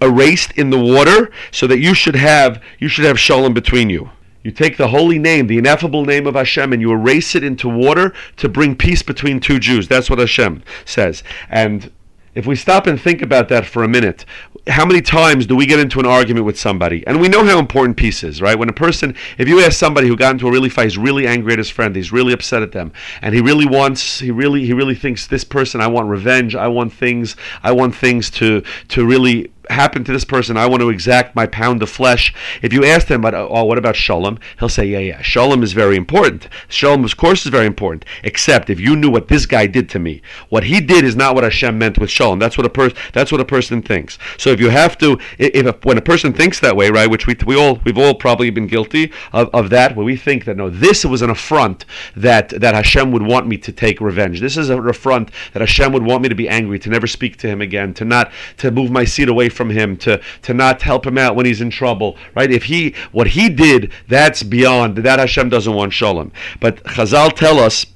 erased 0.00 0.52
in 0.52 0.70
the 0.70 0.78
water 0.78 1.30
so 1.50 1.66
that 1.66 1.78
you 1.78 1.94
should 1.94 2.16
have 2.16 2.62
you 2.78 2.88
should 2.88 3.04
have 3.04 3.18
shalom 3.18 3.54
between 3.54 3.90
you. 3.90 4.10
You 4.42 4.50
take 4.50 4.76
the 4.76 4.88
holy 4.88 5.18
name, 5.18 5.46
the 5.46 5.56
ineffable 5.56 6.04
name 6.04 6.26
of 6.26 6.34
Hashem, 6.34 6.72
and 6.72 6.82
you 6.82 6.92
erase 6.92 7.34
it 7.34 7.42
into 7.42 7.68
water 7.68 8.12
to 8.36 8.48
bring 8.48 8.76
peace 8.76 9.02
between 9.02 9.40
two 9.40 9.58
Jews. 9.58 9.88
That's 9.88 10.10
what 10.10 10.18
Hashem 10.18 10.62
says. 10.84 11.22
And 11.48 11.90
if 12.34 12.46
we 12.46 12.54
stop 12.54 12.86
and 12.86 13.00
think 13.00 13.22
about 13.22 13.48
that 13.48 13.64
for 13.64 13.84
a 13.84 13.88
minute, 13.88 14.26
how 14.66 14.84
many 14.84 15.00
times 15.00 15.46
do 15.46 15.56
we 15.56 15.64
get 15.66 15.78
into 15.78 15.98
an 15.98 16.06
argument 16.06 16.44
with 16.44 16.58
somebody? 16.58 17.06
And 17.06 17.20
we 17.20 17.28
know 17.28 17.44
how 17.44 17.58
important 17.58 17.96
peace 17.96 18.22
is, 18.22 18.42
right? 18.42 18.58
When 18.58 18.68
a 18.68 18.72
person, 18.72 19.14
if 19.38 19.48
you 19.48 19.60
ask 19.60 19.78
somebody 19.78 20.08
who 20.08 20.16
got 20.16 20.32
into 20.32 20.48
a 20.48 20.50
really 20.50 20.68
fight, 20.68 20.84
he's 20.84 20.98
really 20.98 21.26
angry 21.26 21.52
at 21.52 21.58
his 21.58 21.70
friend, 21.70 21.94
he's 21.94 22.12
really 22.12 22.32
upset 22.32 22.62
at 22.62 22.72
them, 22.72 22.92
and 23.22 23.34
he 23.34 23.40
really 23.40 23.66
wants, 23.66 24.20
he 24.20 24.30
really, 24.30 24.66
he 24.66 24.72
really 24.72 24.94
thinks 24.94 25.26
this 25.26 25.44
person, 25.44 25.80
I 25.80 25.86
want 25.86 26.08
revenge, 26.08 26.54
I 26.54 26.68
want 26.68 26.92
things, 26.92 27.36
I 27.62 27.72
want 27.72 27.94
things 27.94 28.30
to 28.32 28.62
to 28.88 29.06
really 29.06 29.52
happen 29.70 30.04
to 30.04 30.12
this 30.12 30.24
person. 30.24 30.56
I 30.56 30.66
want 30.66 30.80
to 30.80 30.90
exact 30.90 31.34
my 31.34 31.46
pound 31.46 31.82
of 31.82 31.90
flesh. 31.90 32.34
If 32.62 32.72
you 32.72 32.84
ask 32.84 33.04
but 33.04 33.34
oh, 33.34 33.64
what 33.64 33.78
about 33.78 33.96
shalom? 33.96 34.38
He'll 34.58 34.68
say, 34.68 34.86
yeah, 34.86 34.98
yeah, 34.98 35.22
shalom 35.22 35.62
is 35.62 35.72
very 35.72 35.96
important. 35.96 36.48
Shalom, 36.68 37.04
of 37.04 37.16
course, 37.16 37.44
is 37.44 37.50
very 37.50 37.66
important. 37.66 38.04
Except 38.22 38.70
if 38.70 38.80
you 38.80 38.96
knew 38.96 39.10
what 39.10 39.28
this 39.28 39.46
guy 39.46 39.66
did 39.66 39.88
to 39.90 39.98
me, 39.98 40.22
what 40.48 40.64
he 40.64 40.80
did 40.80 41.04
is 41.04 41.16
not 41.16 41.34
what 41.34 41.44
Hashem 41.44 41.78
meant 41.78 41.98
with 41.98 42.10
shalom. 42.10 42.38
That's 42.38 42.56
what 42.56 42.66
a 42.66 42.70
person. 42.70 42.96
That's 43.12 43.30
what 43.30 43.40
a 43.40 43.44
person 43.44 43.82
thinks. 43.82 44.18
So 44.38 44.50
if 44.50 44.60
you 44.60 44.70
have 44.70 44.96
to, 44.98 45.18
if, 45.38 45.66
if 45.66 45.84
when 45.84 45.98
a 45.98 46.02
person 46.02 46.32
thinks 46.32 46.60
that 46.60 46.76
way, 46.76 46.90
right, 46.90 47.10
which 47.10 47.26
we 47.26 47.36
we 47.46 47.56
all 47.56 47.80
we've 47.84 47.98
all 47.98 48.14
probably 48.14 48.50
been 48.50 48.66
guilty 48.66 49.12
of, 49.32 49.48
of 49.54 49.70
that, 49.70 49.96
where 49.96 50.04
we 50.04 50.16
think 50.16 50.44
that 50.46 50.56
no, 50.56 50.70
this 50.70 51.04
was 51.04 51.22
an 51.22 51.30
affront 51.30 51.84
that 52.16 52.48
that 52.48 52.74
Hashem 52.74 53.12
would 53.12 53.22
want 53.22 53.46
me 53.46 53.58
to 53.58 53.72
take 53.72 54.00
revenge. 54.00 54.40
This 54.40 54.56
is 54.56 54.70
an 54.70 54.88
affront 54.88 55.30
that 55.52 55.60
Hashem 55.60 55.92
would 55.92 56.04
want 56.04 56.22
me 56.22 56.28
to 56.28 56.34
be 56.34 56.48
angry, 56.48 56.78
to 56.80 56.90
never 56.90 57.06
speak 57.06 57.36
to 57.38 57.48
him 57.48 57.60
again, 57.60 57.92
to 57.94 58.04
not 58.04 58.32
to 58.58 58.70
move 58.70 58.90
my 58.90 59.04
seat 59.04 59.28
away 59.28 59.48
from 59.54 59.70
him, 59.70 59.96
to 59.98 60.20
to 60.42 60.54
not 60.54 60.82
help 60.82 61.06
him 61.06 61.18
out 61.18 61.36
when 61.36 61.46
he's 61.46 61.60
in 61.60 61.70
trouble, 61.70 62.16
right? 62.34 62.50
If 62.50 62.64
he 62.64 62.94
what 63.12 63.28
he 63.28 63.48
did, 63.48 63.92
that's 64.08 64.42
beyond 64.42 64.98
that 64.98 65.18
Hashem 65.18 65.48
doesn't 65.48 65.74
want 65.74 65.92
shalom. 65.92 66.32
But 66.60 66.82
Chazal 66.84 67.32
tell 67.32 67.58
us 67.58 67.86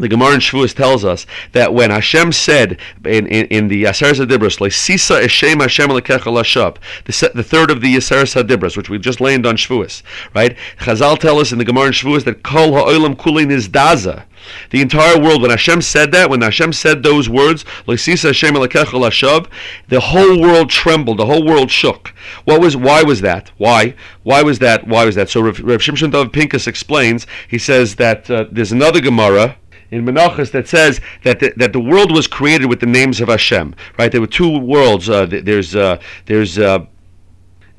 the 0.00 0.08
Gemara 0.08 0.34
in 0.34 0.40
Shavuos 0.40 0.74
tells 0.74 1.04
us 1.04 1.26
that 1.52 1.74
when 1.74 1.90
Hashem 1.90 2.32
said 2.32 2.78
in, 3.04 3.26
in, 3.26 3.46
in 3.46 3.68
the 3.68 3.84
Yaseres 3.84 4.24
Hadibros, 4.24 4.72
"Sisa 4.72 5.20
Eshem 5.20 5.60
Hashem 5.60 5.90
Lashav," 5.90 6.76
the, 7.04 7.42
third 7.42 7.70
of 7.70 7.82
the 7.82 7.94
Yaseres 7.94 8.42
Hadibros, 8.42 8.76
which 8.76 8.88
we 8.88 8.98
just 8.98 9.20
landed 9.20 9.46
on 9.46 9.56
Shavuos, 9.56 10.02
right? 10.34 10.56
Chazal 10.78 11.18
tell 11.18 11.38
us 11.38 11.52
in 11.52 11.58
the 11.58 11.64
Gemara 11.64 11.88
in 11.88 11.92
Shavuos 11.92 12.24
that 12.24 12.42
Kol 12.42 12.72
Ha'olam 12.72 13.18
Kulin 13.18 13.50
is 13.50 13.68
Daza. 13.68 14.24
The 14.70 14.80
entire 14.80 15.20
world, 15.20 15.42
when 15.42 15.50
Hashem 15.50 15.82
said 15.82 16.12
that, 16.12 16.30
when 16.30 16.42
Hashem 16.42 16.72
said 16.72 17.02
those 17.02 17.28
words, 17.28 17.64
the 17.86 20.00
whole 20.02 20.40
world 20.40 20.70
trembled, 20.70 21.18
the 21.18 21.26
whole 21.26 21.44
world 21.44 21.70
shook. 21.70 22.14
What 22.44 22.60
was? 22.60 22.76
Why 22.76 23.02
was 23.02 23.20
that? 23.22 23.50
Why? 23.58 23.94
Why 24.22 24.42
was 24.42 24.58
that? 24.60 24.86
Why 24.86 25.04
was 25.04 25.14
that? 25.14 25.28
So 25.28 25.40
Rav, 25.40 25.58
Rav 25.60 25.80
Shimshon 25.80 26.12
Dov 26.12 26.28
Pinkus 26.28 26.66
explains. 26.66 27.26
He 27.48 27.58
says 27.58 27.96
that 27.96 28.30
uh, 28.30 28.46
there's 28.50 28.72
another 28.72 29.00
Gemara 29.00 29.56
in 29.90 30.04
Menachos 30.04 30.52
that 30.52 30.68
says 30.68 31.00
that 31.24 31.40
the, 31.40 31.52
that 31.56 31.72
the 31.72 31.80
world 31.80 32.12
was 32.12 32.26
created 32.26 32.66
with 32.66 32.80
the 32.80 32.86
names 32.86 33.20
of 33.20 33.28
Hashem. 33.28 33.74
Right? 33.98 34.12
There 34.12 34.20
were 34.20 34.26
two 34.26 34.58
worlds. 34.58 35.08
Uh, 35.08 35.26
there's 35.26 35.74
uh, 35.74 36.00
there's 36.26 36.58
uh, 36.58 36.86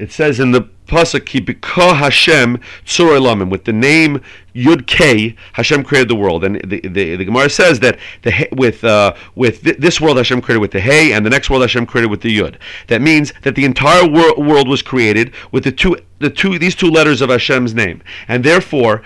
it 0.01 0.12
says 0.12 0.39
in 0.39 0.51
the 0.51 0.62
pasuk 0.88 1.22
Kibika 1.22 1.96
Hashem 1.96 2.60
Tzur 2.86 3.50
with 3.50 3.65
the 3.65 3.74
name 3.74 4.22
Yud 4.55 4.88
K 4.88 5.36
Hashem 5.53 5.84
created 5.84 6.10
the 6.10 6.15
world, 6.15 6.43
and 6.43 6.55
the 6.62 6.81
the, 6.81 7.15
the 7.15 7.25
Gemara 7.25 7.50
says 7.50 7.79
that 7.81 8.00
the 8.24 8.48
with 8.51 8.84
uh, 8.84 9.13
with 9.36 9.63
th- 9.63 9.77
this 9.77 10.01
world 10.01 10.17
Hashem 10.17 10.41
created 10.41 10.60
with 10.60 10.72
the 10.72 10.81
Hey, 10.81 11.13
and 11.13 11.25
the 11.25 11.29
next 11.29 11.50
world 11.50 11.62
Hashem 11.62 11.86
created 11.86 12.10
with 12.10 12.22
the 12.22 12.36
Yud. 12.38 12.55
That 12.88 13.01
means 13.01 13.31
that 13.43 13.55
the 13.55 13.63
entire 13.63 14.08
wor- 14.08 14.38
world 14.38 14.67
was 14.67 14.81
created 14.81 15.34
with 15.51 15.63
the 15.63 15.72
two 15.72 15.98
the 16.20 16.29
two 16.29 16.58
these 16.58 16.75
two 16.75 16.89
letters 16.89 17.22
of 17.22 17.29
Hashem's 17.29 17.74
name, 17.74 18.01
and 18.27 18.43
therefore 18.43 19.03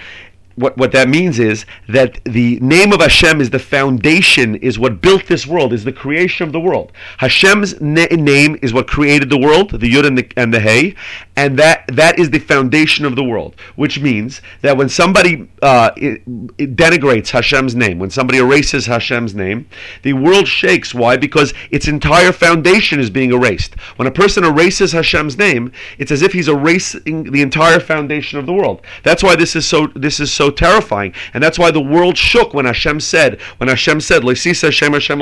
what, 0.55 0.77
what 0.77 0.91
that 0.93 1.09
means 1.09 1.39
is 1.39 1.65
that 1.89 2.24
the 2.24 2.59
name 2.62 2.93
of 2.93 3.01
Hashem 3.01 3.41
is 3.41 3.50
the 3.50 3.59
foundation, 3.59 4.55
is 4.55 4.79
what 4.79 5.01
built 5.01 5.27
this 5.27 5.45
world, 5.45 5.74
is 5.74 5.83
the 5.83 5.91
creation 5.91 6.47
of 6.47 6.53
the 6.53 6.59
world. 6.59 6.91
Hashem's 7.17 7.79
na- 7.81 8.07
name 8.12 8.57
is 8.62 8.74
what 8.74 8.88
created 8.88 9.29
the 9.29 9.38
world, 9.38 9.71
the 9.71 9.91
Yud 9.91 10.05
and 10.05 10.17
the, 10.17 10.31
and 10.38 10.53
the 10.53 10.59
Hey, 10.59 10.95
and 11.35 11.59
that 11.59 11.85
that 11.88 12.17
is 12.17 12.29
the 12.29 12.39
foundation 12.39 13.05
of 13.05 13.15
the 13.15 13.24
world. 13.24 13.55
Which 13.75 14.00
means 14.00 14.41
that 14.62 14.77
when 14.77 14.88
somebody 14.88 15.50
uh, 15.62 15.91
it, 15.97 16.21
it 16.57 16.75
denigrates 16.75 17.29
Hashem's 17.29 17.75
name, 17.75 18.00
when 18.00 18.09
somebody 18.09 18.39
erases 18.39 18.85
Hashem's 18.85 19.35
name, 19.35 19.67
the 20.03 20.13
world 20.13 20.47
shakes. 20.47 20.93
Why? 20.93 21.17
Because 21.17 21.53
its 21.69 21.88
entire 21.88 22.31
foundation 22.31 23.00
is 23.00 23.09
being 23.09 23.31
erased. 23.31 23.75
When 23.97 24.07
a 24.07 24.12
person 24.12 24.45
erases 24.45 24.93
Hashem's 24.93 25.38
name, 25.38 25.71
it's 25.97 26.12
as 26.12 26.21
if 26.21 26.31
he's 26.31 26.47
erasing 26.47 27.31
the 27.31 27.41
entire 27.41 27.79
foundation 27.79 28.39
of 28.39 28.45
the 28.45 28.53
world. 28.53 28.81
That's 29.03 29.21
why 29.24 29.35
this 29.35 29.55
is 29.55 29.67
so. 29.67 29.88
This 29.88 30.19
is 30.19 30.31
so 30.31 30.44
so 30.45 30.51
terrifying. 30.51 31.13
And 31.33 31.43
that's 31.43 31.59
why 31.59 31.71
the 31.71 31.81
world 31.81 32.17
shook 32.17 32.53
when 32.53 32.65
Hashem 32.65 32.99
said, 32.99 33.41
when 33.57 33.69
Hashem 33.69 34.01
said, 34.01 34.23
Hashem 34.23 34.93
Hashem 34.93 35.21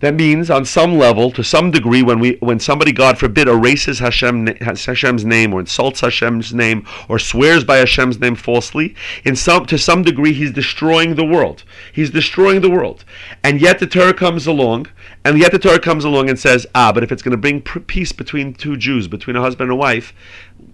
That 0.00 0.14
means, 0.14 0.50
on 0.50 0.64
some 0.64 0.96
level, 0.98 1.30
to 1.32 1.42
some 1.42 1.70
degree, 1.70 2.02
when 2.02 2.20
we, 2.20 2.36
when 2.40 2.60
somebody, 2.60 2.92
God 2.92 3.18
forbid, 3.18 3.48
erases 3.48 3.98
Hashem, 3.98 4.46
Hashem's 4.60 5.24
name 5.24 5.52
or 5.52 5.60
insults 5.60 6.00
Hashem's 6.00 6.54
name 6.54 6.86
or 7.08 7.18
swears 7.18 7.64
by 7.64 7.78
Hashem's 7.78 8.20
name 8.20 8.36
falsely, 8.36 8.94
in 9.24 9.34
some, 9.34 9.66
to 9.66 9.78
some 9.78 10.02
degree, 10.02 10.32
he's 10.32 10.52
destroying 10.52 11.14
the 11.14 11.24
world. 11.24 11.64
He's 11.92 12.10
destroying 12.10 12.60
the 12.60 12.70
world, 12.70 13.04
and 13.42 13.60
yet 13.60 13.78
the 13.78 13.86
Torah 13.86 14.14
comes 14.14 14.46
along, 14.46 14.88
and 15.24 15.38
yet 15.38 15.50
the 15.50 15.58
Torah 15.58 15.80
comes 15.80 16.04
along 16.04 16.28
and 16.28 16.38
says, 16.38 16.66
ah, 16.74 16.92
but 16.92 17.02
if 17.02 17.10
it's 17.10 17.22
going 17.22 17.32
to 17.32 17.36
bring 17.36 17.60
peace 17.62 18.12
between 18.12 18.54
two 18.54 18.76
Jews, 18.76 19.08
between 19.08 19.34
a 19.34 19.40
husband 19.40 19.70
and 19.70 19.76
a 19.76 19.80
wife, 19.80 20.12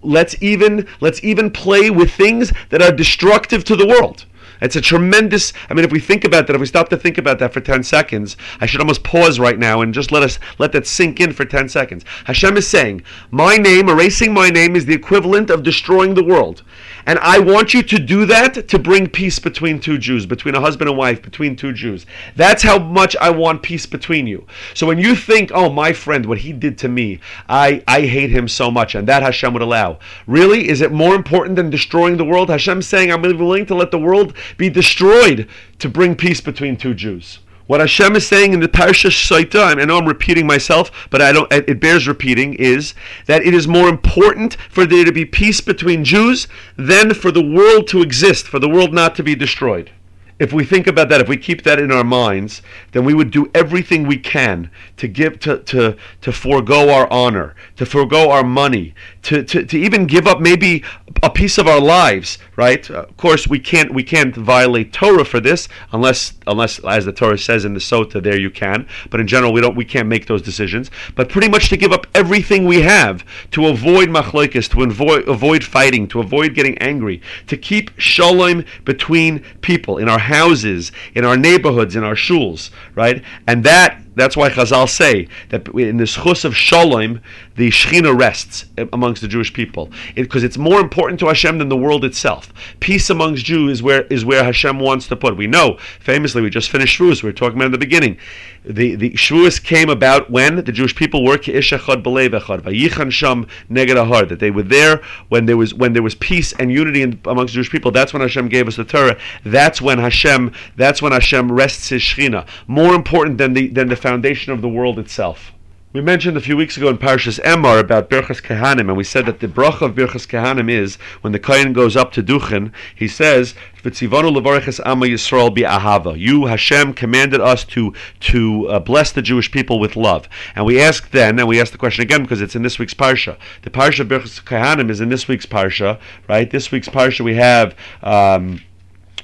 let's 0.03 0.35
even 0.41 0.87
let's 0.99 1.23
even 1.23 1.51
play 1.51 1.89
with 1.89 2.11
things 2.11 2.51
that 2.69 2.81
are 2.81 2.91
destructive 2.91 3.63
to 3.65 3.75
the 3.75 3.87
world. 3.87 4.25
It's 4.61 4.77
a 4.77 4.81
tremendous. 4.81 5.51
I 5.69 5.73
mean, 5.73 5.83
if 5.83 5.91
we 5.91 5.99
think 5.99 6.23
about 6.23 6.47
that, 6.47 6.55
if 6.55 6.59
we 6.59 6.67
stop 6.67 6.87
to 6.89 6.97
think 6.97 7.17
about 7.17 7.37
that 7.39 7.51
for 7.51 7.59
ten 7.59 7.83
seconds, 7.83 8.37
I 8.61 8.65
should 8.65 8.79
almost 8.79 9.03
pause 9.03 9.37
right 9.37 9.59
now 9.59 9.81
and 9.81 9.93
just 9.93 10.11
let 10.11 10.23
us 10.23 10.39
let 10.57 10.71
that 10.71 10.87
sink 10.87 11.19
in 11.19 11.33
for 11.33 11.43
ten 11.43 11.67
seconds. 11.67 12.05
Hashem 12.25 12.55
is 12.55 12.67
saying, 12.67 13.03
"My 13.29 13.57
name, 13.57 13.89
erasing 13.89 14.33
my 14.33 14.49
name, 14.49 14.75
is 14.77 14.85
the 14.85 14.93
equivalent 14.93 15.49
of 15.49 15.63
destroying 15.63 16.13
the 16.13 16.23
world." 16.23 16.63
And 17.05 17.19
I 17.19 17.39
want 17.39 17.73
you 17.73 17.83
to 17.83 17.99
do 17.99 18.25
that 18.25 18.67
to 18.67 18.79
bring 18.79 19.07
peace 19.07 19.39
between 19.39 19.79
two 19.79 19.97
Jews, 19.97 20.25
between 20.25 20.55
a 20.55 20.61
husband 20.61 20.89
and 20.89 20.97
wife, 20.97 21.21
between 21.21 21.55
two 21.55 21.73
Jews. 21.73 22.05
That's 22.35 22.63
how 22.63 22.79
much 22.79 23.15
I 23.17 23.29
want 23.29 23.61
peace 23.61 23.85
between 23.85 24.27
you. 24.27 24.45
So 24.73 24.87
when 24.87 24.97
you 24.97 25.15
think, 25.15 25.51
oh, 25.53 25.69
my 25.69 25.93
friend, 25.93 26.25
what 26.25 26.39
he 26.39 26.53
did 26.53 26.77
to 26.79 26.87
me, 26.87 27.19
I, 27.49 27.83
I 27.87 28.01
hate 28.01 28.29
him 28.29 28.47
so 28.47 28.71
much, 28.71 28.95
and 28.95 29.07
that 29.07 29.23
Hashem 29.23 29.53
would 29.53 29.61
allow. 29.61 29.99
Really? 30.27 30.69
Is 30.69 30.81
it 30.81 30.91
more 30.91 31.15
important 31.15 31.55
than 31.55 31.69
destroying 31.69 32.17
the 32.17 32.25
world? 32.25 32.49
Hashem's 32.49 32.87
saying, 32.87 33.11
I'm 33.11 33.21
willing 33.21 33.65
to 33.65 33.75
let 33.75 33.91
the 33.91 33.99
world 33.99 34.35
be 34.57 34.69
destroyed 34.69 35.47
to 35.79 35.89
bring 35.89 36.15
peace 36.15 36.41
between 36.41 36.77
two 36.77 36.93
Jews. 36.93 37.39
What 37.65 37.79
Hashem 37.79 38.15
is 38.15 38.27
saying 38.27 38.53
in 38.53 38.59
the 38.59 38.67
Parsha 38.67 39.09
Saita, 39.09 39.77
I 39.79 39.85
know 39.85 39.97
I'm 39.97 40.05
repeating 40.05 40.45
myself, 40.45 40.91
but 41.09 41.21
I 41.21 41.31
don't. 41.31 41.51
It 41.51 41.79
bears 41.79 42.07
repeating. 42.07 42.55
Is 42.55 42.93
that 43.25 43.43
it 43.43 43.53
is 43.53 43.67
more 43.67 43.87
important 43.87 44.57
for 44.69 44.85
there 44.85 45.05
to 45.05 45.11
be 45.11 45.25
peace 45.25 45.61
between 45.61 46.03
Jews 46.03 46.47
than 46.75 47.13
for 47.13 47.31
the 47.31 47.45
world 47.45 47.87
to 47.87 48.01
exist, 48.01 48.47
for 48.47 48.59
the 48.59 48.69
world 48.69 48.93
not 48.93 49.15
to 49.15 49.23
be 49.23 49.33
destroyed 49.33 49.91
if 50.39 50.51
we 50.51 50.65
think 50.65 50.87
about 50.87 51.09
that, 51.09 51.21
if 51.21 51.29
we 51.29 51.37
keep 51.37 51.63
that 51.63 51.79
in 51.79 51.91
our 51.91 52.03
minds, 52.03 52.61
then 52.91 53.05
we 53.05 53.13
would 53.13 53.31
do 53.31 53.49
everything 53.53 54.05
we 54.05 54.17
can 54.17 54.69
to 54.97 55.07
give 55.07 55.39
to 55.39 55.59
to 55.59 55.95
to 56.21 56.31
forego 56.31 56.89
our 56.89 57.11
honor, 57.11 57.55
to 57.77 57.85
forego 57.85 58.29
our 58.29 58.43
money, 58.43 58.93
to, 59.23 59.43
to, 59.43 59.65
to 59.65 59.77
even 59.77 60.05
give 60.05 60.27
up 60.27 60.39
maybe 60.39 60.83
a 61.21 61.29
piece 61.29 61.57
of 61.57 61.67
our 61.67 61.79
lives, 61.79 62.37
right? 62.55 62.89
Uh, 62.89 63.03
of 63.03 63.17
course, 63.17 63.47
we 63.47 63.59
can't 63.59 63.93
we 63.93 64.03
can't 64.03 64.35
violate 64.35 64.91
Torah 64.91 65.25
for 65.25 65.39
this 65.39 65.67
unless 65.91 66.33
unless 66.45 66.79
as 66.79 67.05
the 67.05 67.13
Torah 67.13 67.37
says 67.37 67.65
in 67.65 67.73
the 67.73 67.79
Sota, 67.79 68.21
there 68.21 68.39
you 68.39 68.49
can. 68.49 68.87
But 69.09 69.19
in 69.19 69.27
general, 69.27 69.53
we 69.53 69.61
don't 69.61 69.75
we 69.75 69.85
can't 69.85 70.07
make 70.07 70.27
those 70.27 70.41
decisions. 70.41 70.91
But 71.15 71.29
pretty 71.29 71.49
much 71.49 71.69
to 71.69 71.77
give 71.77 71.91
up 71.91 72.05
everything 72.13 72.65
we 72.65 72.81
have 72.81 73.25
to 73.51 73.67
avoid 73.67 74.09
machlokes, 74.09 74.69
to 74.71 74.83
avoid 74.83 75.27
avoid 75.27 75.63
fighting, 75.63 76.07
to 76.09 76.19
avoid 76.19 76.53
getting 76.53 76.77
angry, 76.79 77.21
to 77.47 77.57
keep 77.57 77.91
shalom 77.97 78.65
between 78.83 79.43
people 79.61 79.97
in 79.97 80.09
our 80.09 80.19
houses, 80.19 80.91
in 81.15 81.23
our 81.23 81.37
neighborhoods, 81.37 81.95
in 81.95 82.03
our 82.03 82.15
shuls, 82.15 82.71
right? 82.95 83.23
And 83.47 83.63
that 83.63 84.03
that's 84.15 84.37
why 84.37 84.49
Chazal 84.49 84.87
say 84.87 85.27
that 85.49 85.67
in 85.69 85.97
this 85.97 86.17
schus 86.17 86.45
of 86.45 86.55
Shalom, 86.55 87.21
the 87.55 87.69
Shechina 87.69 88.17
rests 88.17 88.65
amongst 88.91 89.21
the 89.21 89.27
Jewish 89.27 89.53
people 89.53 89.91
because 90.15 90.43
it, 90.43 90.47
it's 90.47 90.57
more 90.57 90.79
important 90.79 91.19
to 91.19 91.27
Hashem 91.27 91.59
than 91.59 91.69
the 91.69 91.77
world 91.77 92.03
itself. 92.03 92.51
Peace 92.79 93.09
amongst 93.09 93.45
Jews 93.45 93.73
is 93.73 93.83
where 93.83 94.03
is 94.03 94.25
where 94.25 94.43
Hashem 94.43 94.79
wants 94.79 95.07
to 95.07 95.15
put. 95.15 95.37
We 95.37 95.47
know 95.47 95.77
famously 95.99 96.41
we 96.41 96.49
just 96.49 96.69
finished 96.69 96.99
Shavuos. 96.99 97.23
We 97.23 97.29
were 97.29 97.33
talking 97.33 97.57
about 97.57 97.67
in 97.67 97.71
the 97.71 97.77
beginning. 97.77 98.17
The 98.65 98.95
the 98.95 99.11
Shavuos 99.11 99.63
came 99.63 99.89
about 99.89 100.29
when 100.29 100.63
the 100.63 100.71
Jewish 100.71 100.95
people 100.95 101.23
were 101.23 101.37
Ishachad 101.37 102.03
Belevechad 102.03 102.61
Vayichan 102.61 103.11
Sham 103.11 103.47
Neged 103.69 104.29
that 104.29 104.39
they 104.39 104.51
were 104.51 104.63
there 104.63 105.01
when 105.29 105.45
there 105.45 105.57
was 105.57 105.73
when 105.73 105.93
there 105.93 106.03
was 106.03 106.15
peace 106.15 106.53
and 106.53 106.71
unity 106.71 107.01
in, 107.01 107.19
amongst 107.25 107.53
Jewish 107.53 107.69
people. 107.69 107.91
That's 107.91 108.13
when 108.13 108.21
Hashem 108.21 108.49
gave 108.49 108.67
us 108.67 108.77
the 108.77 108.83
Torah. 108.83 109.17
That's 109.45 109.81
when 109.81 109.99
Hashem 109.99 110.53
that's 110.75 111.01
when 111.01 111.11
Hashem 111.11 111.51
rests 111.51 111.89
His 111.89 112.01
Shechina. 112.01 112.47
More 112.67 112.95
important 112.95 113.37
than 113.37 113.53
the 113.53 113.67
than 113.67 113.89
the 113.89 113.95
foundation 113.95 114.51
of 114.51 114.61
the 114.61 114.69
world 114.69 114.97
itself. 114.97 115.52
We 115.93 116.01
mentioned 116.01 116.35
a 116.37 116.41
few 116.41 116.57
weeks 116.57 116.75
ago 116.75 116.89
in 116.89 116.97
Parshas 116.97 117.39
Emor 117.41 117.79
about 117.79 118.09
Birchas 118.09 118.41
Kehanim, 118.41 118.87
and 118.89 118.97
we 118.97 119.03
said 119.03 119.27
that 119.27 119.41
the 119.41 119.47
bracha 119.47 119.81
of 119.81 119.93
Birchas 119.93 120.25
Kehanim 120.25 120.67
is 120.67 120.95
when 121.21 121.33
the 121.33 121.37
Kohen 121.39 121.71
goes 121.71 121.95
up 121.95 122.11
to 122.13 122.23
Duchen, 122.23 122.71
he 122.95 123.07
says, 123.07 123.53
"V'tzivanu 123.83 124.35
levarches 124.35 124.79
Amma 124.83 125.05
Yisrael 125.05 125.53
bi 125.53 125.61
ahava." 125.61 126.17
You 126.17 126.47
Hashem 126.47 126.95
commanded 126.95 127.41
us 127.41 127.63
to 127.65 127.93
to 128.21 128.67
uh, 128.69 128.79
bless 128.79 129.11
the 129.11 129.21
Jewish 129.21 129.51
people 129.51 129.79
with 129.79 129.95
love, 129.95 130.27
and 130.55 130.65
we 130.65 130.81
asked 130.81 131.11
then, 131.11 131.37
and 131.37 131.47
we 131.47 131.61
asked 131.61 131.73
the 131.73 131.77
question 131.77 132.01
again 132.01 132.23
because 132.23 132.41
it's 132.41 132.55
in 132.55 132.63
this 132.63 132.79
week's 132.79 132.95
parsha. 132.95 133.37
The 133.61 133.69
parsha 133.69 133.99
of 133.99 134.07
Birchas 134.07 134.43
Kehanim 134.43 134.89
is 134.89 134.99
in 134.99 135.09
this 135.09 135.27
week's 135.27 135.45
parsha, 135.45 135.99
right? 136.27 136.49
This 136.49 136.71
week's 136.71 136.89
parsha 136.89 137.19
we 137.23 137.35
have. 137.35 137.75
Um, 138.01 138.61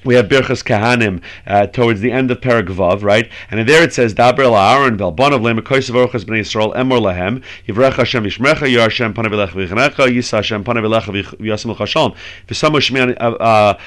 we 0.04 0.16
have 0.16 0.28
Birchas 0.28 0.64
Kahanim 0.64 1.22
uh, 1.46 1.68
towards 1.68 2.02
the 2.02 2.12
end 2.12 2.32
of 2.32 2.40
Paragvav, 2.40 3.04
right? 3.04 3.30
And 3.52 3.68
there 3.68 3.84
it 3.84 3.94
says, 3.94 4.14
Daber 4.14 4.50
la 4.52 4.74
Aaron 4.76 4.98
vel 4.98 5.14
bonav 5.14 5.42
lemer 5.42 5.62
koisav 5.62 6.08
orchas 6.08 6.24
b'nei 6.24 6.40
Yisrael 6.40 6.76
emor 6.76 7.00
lahem 7.02 7.44
yivrech 7.68 7.94
Hashem 7.94 8.24
v'shmecha 8.24 8.72
yar 8.72 8.84
Hashem 8.84 9.14
panav 9.14 9.32
elecha 9.32 9.52
v'yichanecha 9.52 10.08
yisa 10.08 10.38
Hashem 10.38 10.64
panav 10.64 10.84
elecha 10.84 11.38
v'yasim 11.38 11.76
l'chashalom 11.76 12.16
v'samu 12.48 12.78
shmi 12.78 13.18
uh, 13.20 13.24
uh, 13.24 13.78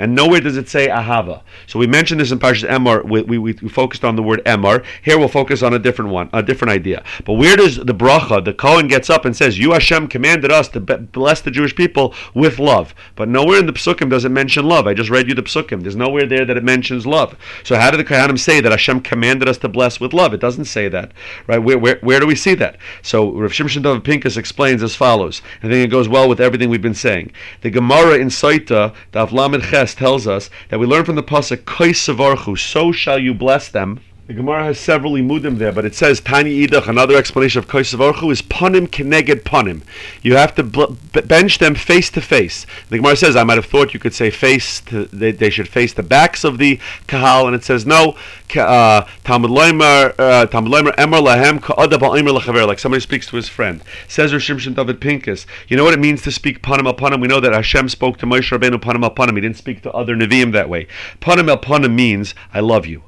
And 0.00 0.14
nowhere 0.14 0.40
does 0.40 0.56
it 0.56 0.68
say 0.68 0.88
Ahava. 0.88 1.42
So 1.66 1.78
we 1.78 1.86
mentioned 1.86 2.20
this 2.20 2.30
in 2.30 2.38
Parshas 2.38 2.68
Emor. 2.68 3.04
We, 3.04 3.22
we, 3.22 3.38
we, 3.38 3.52
focused 3.68 4.04
on 4.04 4.16
the 4.16 4.22
word 4.22 4.42
Emor. 4.44 4.84
Here 5.02 5.18
we'll 5.18 5.28
focus 5.28 5.62
on 5.62 5.74
a 5.74 5.78
different 5.78 6.10
one, 6.10 6.30
a 6.32 6.42
different 6.42 6.72
idea. 6.72 7.04
But 7.24 7.34
where 7.34 7.56
does 7.56 7.76
the 7.76 7.94
bracha, 7.94 8.44
the 8.44 8.52
Kohen 8.52 8.86
gets 8.86 9.10
up 9.10 9.24
and 9.24 9.36
says, 9.36 9.58
You 9.58 9.72
Hashem 9.72 10.08
commanded 10.08 10.52
us 10.52 10.68
to 10.68 10.80
bless 10.80 11.40
the 11.40 11.50
Jewish 11.50 11.74
people 11.74 12.14
with 12.34 12.58
love. 12.58 12.94
But 13.14 13.28
nowhere 13.28 13.58
in 13.58 13.66
the 13.66 13.72
Psukim 13.72 14.10
does 14.10 14.24
it 14.24 14.30
mention 14.30 14.66
love. 14.66 14.86
I 14.86 14.94
just 14.94 15.10
read 15.10 15.28
you 15.28 15.34
the 15.34 15.42
Psukim. 15.42 15.82
There's 15.82 15.96
nowhere 15.96 16.26
there 16.26 16.44
that 16.44 16.56
it 16.56 16.64
mentions 16.64 17.06
love. 17.06 17.36
So 17.64 17.76
how 17.76 17.90
did 17.90 17.98
the 17.98 18.04
Kohanim 18.04 18.38
say 18.38 18.60
that 18.60 18.72
Hashem 18.72 19.00
commanded 19.00 19.48
us 19.48 19.58
to 19.58 19.68
bless 19.68 20.00
with 20.00 20.12
love? 20.12 20.34
It 20.34 20.40
doesn't 20.40 20.66
say 20.66 20.88
that. 20.88 21.12
Right? 21.46 21.58
Where, 21.58 21.78
where, 21.78 21.98
where 22.02 22.20
do 22.20 22.26
we 22.26 22.34
see 22.36 22.54
that? 22.56 22.78
So 23.02 23.32
Rav 23.32 23.52
Shimshon 23.52 23.82
David 23.82 24.04
Pinkus 24.04 24.36
explains 24.36 24.82
as 24.82 24.94
follows. 24.94 25.42
I 25.62 25.68
think 25.68 25.84
it 25.84 25.90
goes 25.90 26.08
well 26.08 26.28
with 26.28 26.40
everything 26.40 26.68
we've 26.68 26.82
been 26.82 26.94
saying. 26.94 27.32
The 27.62 27.70
Gemara 27.70 28.18
in 28.18 28.30
The 28.66 28.92
Avlamed 29.12 29.70
Ches 29.70 29.94
tells 29.94 30.26
us 30.26 30.50
that 30.68 30.78
we 30.78 30.86
learn 30.86 31.04
from 31.04 31.16
the 31.16 31.22
pasuk 31.22 31.64
Kois 31.64 32.58
so 32.58 32.92
shall 32.92 33.18
you 33.18 33.34
bless 33.34 33.68
them. 33.68 34.00
The 34.26 34.34
Gemara 34.34 34.64
has 34.64 34.80
several 34.80 35.12
imudim 35.12 35.58
there, 35.58 35.70
but 35.70 35.84
it 35.84 35.94
says 35.94 36.18
Tani 36.18 36.66
Idach. 36.66 36.88
Another 36.88 37.14
explanation 37.14 37.60
of 37.60 37.68
Koisavorchu 37.68 38.32
is 38.32 38.42
panim 38.42 38.88
keneged 38.88 39.44
panim. 39.44 39.82
You 40.20 40.34
have 40.34 40.52
to 40.56 40.64
bl- 40.64 40.94
bench 41.12 41.58
them 41.58 41.76
face 41.76 42.10
to 42.10 42.20
face. 42.20 42.66
The 42.88 42.96
Gemara 42.96 43.14
says 43.14 43.36
I 43.36 43.44
might 43.44 43.54
have 43.54 43.66
thought 43.66 43.94
you 43.94 44.00
could 44.00 44.14
say 44.14 44.30
face. 44.30 44.80
To, 44.80 45.04
they, 45.04 45.30
they 45.30 45.48
should 45.48 45.68
face 45.68 45.92
the 45.92 46.02
backs 46.02 46.42
of 46.42 46.58
the 46.58 46.80
kahal, 47.06 47.46
and 47.46 47.54
it 47.54 47.62
says 47.62 47.86
no. 47.86 48.16
Uh, 48.56 49.06
Talmud 49.22 49.52
Leimer 49.52 50.12
uh, 50.18 50.46
Talmud 50.46 50.72
Leimer 50.72 50.92
lahem 50.96 51.62
ka'ada 51.62 51.96
ba'omer 51.96 52.36
lachaver. 52.36 52.66
Like 52.66 52.80
somebody 52.80 53.02
speaks 53.02 53.28
to 53.28 53.36
his 53.36 53.48
friend. 53.48 53.80
Says 54.08 54.32
Rosh 54.32 54.50
Shimshon 54.50 54.74
David 54.74 55.00
Pinkus. 55.00 55.46
You 55.68 55.76
know 55.76 55.84
what 55.84 55.94
it 55.94 56.00
means 56.00 56.22
to 56.22 56.32
speak 56.32 56.62
panim 56.62 56.92
panim. 56.98 57.20
We 57.20 57.28
know 57.28 57.38
that 57.38 57.52
Hashem 57.52 57.90
spoke 57.90 58.18
to 58.18 58.26
Moshe 58.26 58.50
Rabbeinu 58.58 58.82
panim 58.82 59.08
panim. 59.14 59.36
He 59.36 59.40
didn't 59.40 59.56
speak 59.56 59.82
to 59.82 59.92
other 59.92 60.16
neviim 60.16 60.50
that 60.50 60.68
way. 60.68 60.88
Panim 61.20 61.46
panim 61.62 61.94
means 61.94 62.34
I 62.52 62.58
love 62.58 62.86
you 62.86 63.04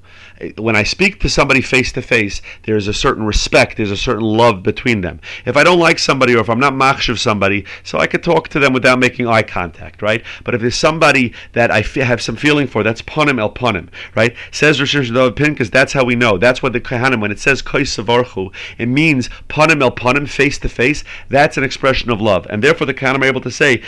when 0.56 0.76
I 0.76 0.82
speak 0.82 1.20
to 1.20 1.28
somebody 1.28 1.60
face 1.60 1.92
to 1.92 2.02
face, 2.02 2.40
there's 2.64 2.88
a 2.88 2.94
certain 2.94 3.24
respect, 3.24 3.76
there's 3.76 3.90
a 3.90 3.96
certain 3.96 4.22
love 4.24 4.62
between 4.62 5.00
them. 5.00 5.20
If 5.44 5.56
I 5.56 5.64
don't 5.64 5.78
like 5.78 5.98
somebody 5.98 6.34
or 6.34 6.40
if 6.40 6.48
I'm 6.48 6.60
not 6.60 6.78
of 7.08 7.20
somebody, 7.20 7.64
so 7.84 7.98
I 7.98 8.06
could 8.06 8.22
talk 8.22 8.48
to 8.48 8.58
them 8.58 8.72
without 8.72 8.98
making 8.98 9.26
eye 9.26 9.42
contact, 9.42 10.00
right? 10.02 10.24
But 10.44 10.54
if 10.54 10.60
there's 10.60 10.76
somebody 10.76 11.32
that 11.52 11.70
I 11.70 11.82
have 12.02 12.22
some 12.22 12.36
feeling 12.36 12.66
for, 12.66 12.82
that's 12.82 13.02
panim 13.02 13.38
el 13.38 13.52
panim, 13.52 13.88
right? 14.14 14.34
Says 14.50 14.80
Rosh 14.80 14.96
Hashanah 14.96 15.34
because 15.34 15.70
that's 15.70 15.92
how 15.92 16.04
we 16.04 16.16
know. 16.16 16.38
That's 16.38 16.62
what 16.62 16.72
the 16.72 16.80
Kohanim, 16.80 17.20
when 17.20 17.30
it 17.30 17.38
says 17.38 17.62
koisavarchu, 17.62 18.52
it 18.78 18.86
means 18.86 19.28
panim 19.48 19.82
el 19.82 19.90
panim, 19.90 20.28
face 20.28 20.58
to 20.58 20.68
face. 20.68 21.04
That's 21.28 21.56
an 21.56 21.64
expression 21.64 22.10
of 22.10 22.20
love. 22.20 22.46
And 22.48 22.62
therefore 22.62 22.86
the 22.86 22.94
Kohanim 22.94 23.22
are 23.22 23.26
able 23.26 23.40
to 23.40 23.50
say, 23.50 23.82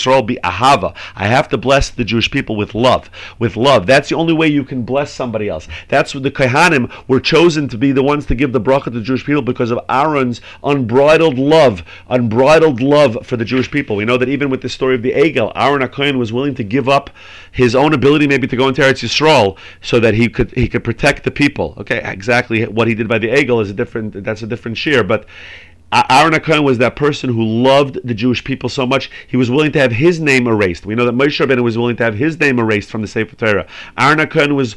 Yisrael 0.00 0.26
be 0.26 0.38
ahava. 0.42 0.94
I 1.14 1.26
have 1.26 1.48
to 1.48 1.58
bless 1.58 1.90
the 1.90 2.04
Jewish 2.04 2.30
people 2.30 2.56
with 2.56 2.74
love. 2.74 3.10
With 3.38 3.56
love. 3.56 3.86
That's 3.86 4.08
the 4.08 4.16
only 4.16 4.29
only 4.30 4.38
way 4.38 4.52
you 4.52 4.64
can 4.64 4.82
bless 4.82 5.12
somebody 5.12 5.48
else. 5.48 5.66
That's 5.88 6.14
what 6.14 6.22
the 6.22 6.30
Kohanim 6.30 6.90
were 7.08 7.20
chosen 7.20 7.68
to 7.68 7.78
be 7.78 7.92
the 7.92 8.02
ones 8.02 8.26
to 8.26 8.34
give 8.34 8.52
the 8.52 8.60
bracha 8.60 8.84
to 8.84 8.90
the 8.90 9.00
Jewish 9.00 9.24
people 9.24 9.42
because 9.42 9.70
of 9.70 9.80
Aaron's 9.88 10.40
unbridled 10.62 11.38
love, 11.38 11.82
unbridled 12.08 12.80
love 12.80 13.26
for 13.26 13.36
the 13.36 13.44
Jewish 13.44 13.70
people. 13.70 13.96
We 13.96 14.04
know 14.04 14.16
that 14.16 14.28
even 14.28 14.50
with 14.50 14.62
the 14.62 14.68
story 14.68 14.94
of 14.94 15.02
the 15.02 15.12
Egel, 15.12 15.52
Aaron 15.54 15.82
HaKohen 15.82 16.18
was 16.18 16.32
willing 16.32 16.54
to 16.54 16.64
give 16.64 16.88
up 16.88 17.10
his 17.50 17.74
own 17.74 17.92
ability 17.92 18.28
maybe 18.28 18.46
to 18.46 18.56
go 18.56 18.68
into 18.68 18.82
Eretz 18.82 19.02
Yisrael 19.02 19.58
so 19.80 19.98
that 19.98 20.14
he 20.14 20.28
could 20.28 20.52
he 20.52 20.68
could 20.68 20.84
protect 20.84 21.24
the 21.24 21.30
people. 21.30 21.74
Okay, 21.78 22.00
exactly 22.04 22.64
what 22.66 22.86
he 22.86 22.94
did 22.94 23.08
by 23.08 23.18
the 23.18 23.28
Egel 23.28 23.60
is 23.60 23.70
a 23.70 23.74
different 23.74 24.22
that's 24.22 24.42
a 24.42 24.46
different 24.46 24.76
shear, 24.76 25.02
but 25.02 25.26
Aaron 25.92 26.34
HaKohen 26.34 26.62
was 26.62 26.78
that 26.78 26.94
person 26.94 27.30
who 27.30 27.44
loved 27.44 27.98
the 28.04 28.14
Jewish 28.14 28.44
people 28.44 28.68
so 28.68 28.86
much, 28.86 29.10
he 29.26 29.36
was 29.36 29.50
willing 29.50 29.72
to 29.72 29.80
have 29.80 29.90
his 29.90 30.20
name 30.20 30.46
erased. 30.46 30.86
We 30.86 30.94
know 30.94 31.04
that 31.04 31.14
Moshe 31.14 31.44
Rabbeinu 31.44 31.64
was 31.64 31.76
willing 31.76 31.96
to 31.96 32.04
have 32.04 32.14
his 32.14 32.38
name 32.38 32.60
erased 32.60 32.90
from 32.90 33.02
the 33.02 33.08
Sefer 33.08 33.34
Torah. 33.34 33.66
Aaron 33.98 34.18
HaKohen 34.18 34.54
was, 34.54 34.76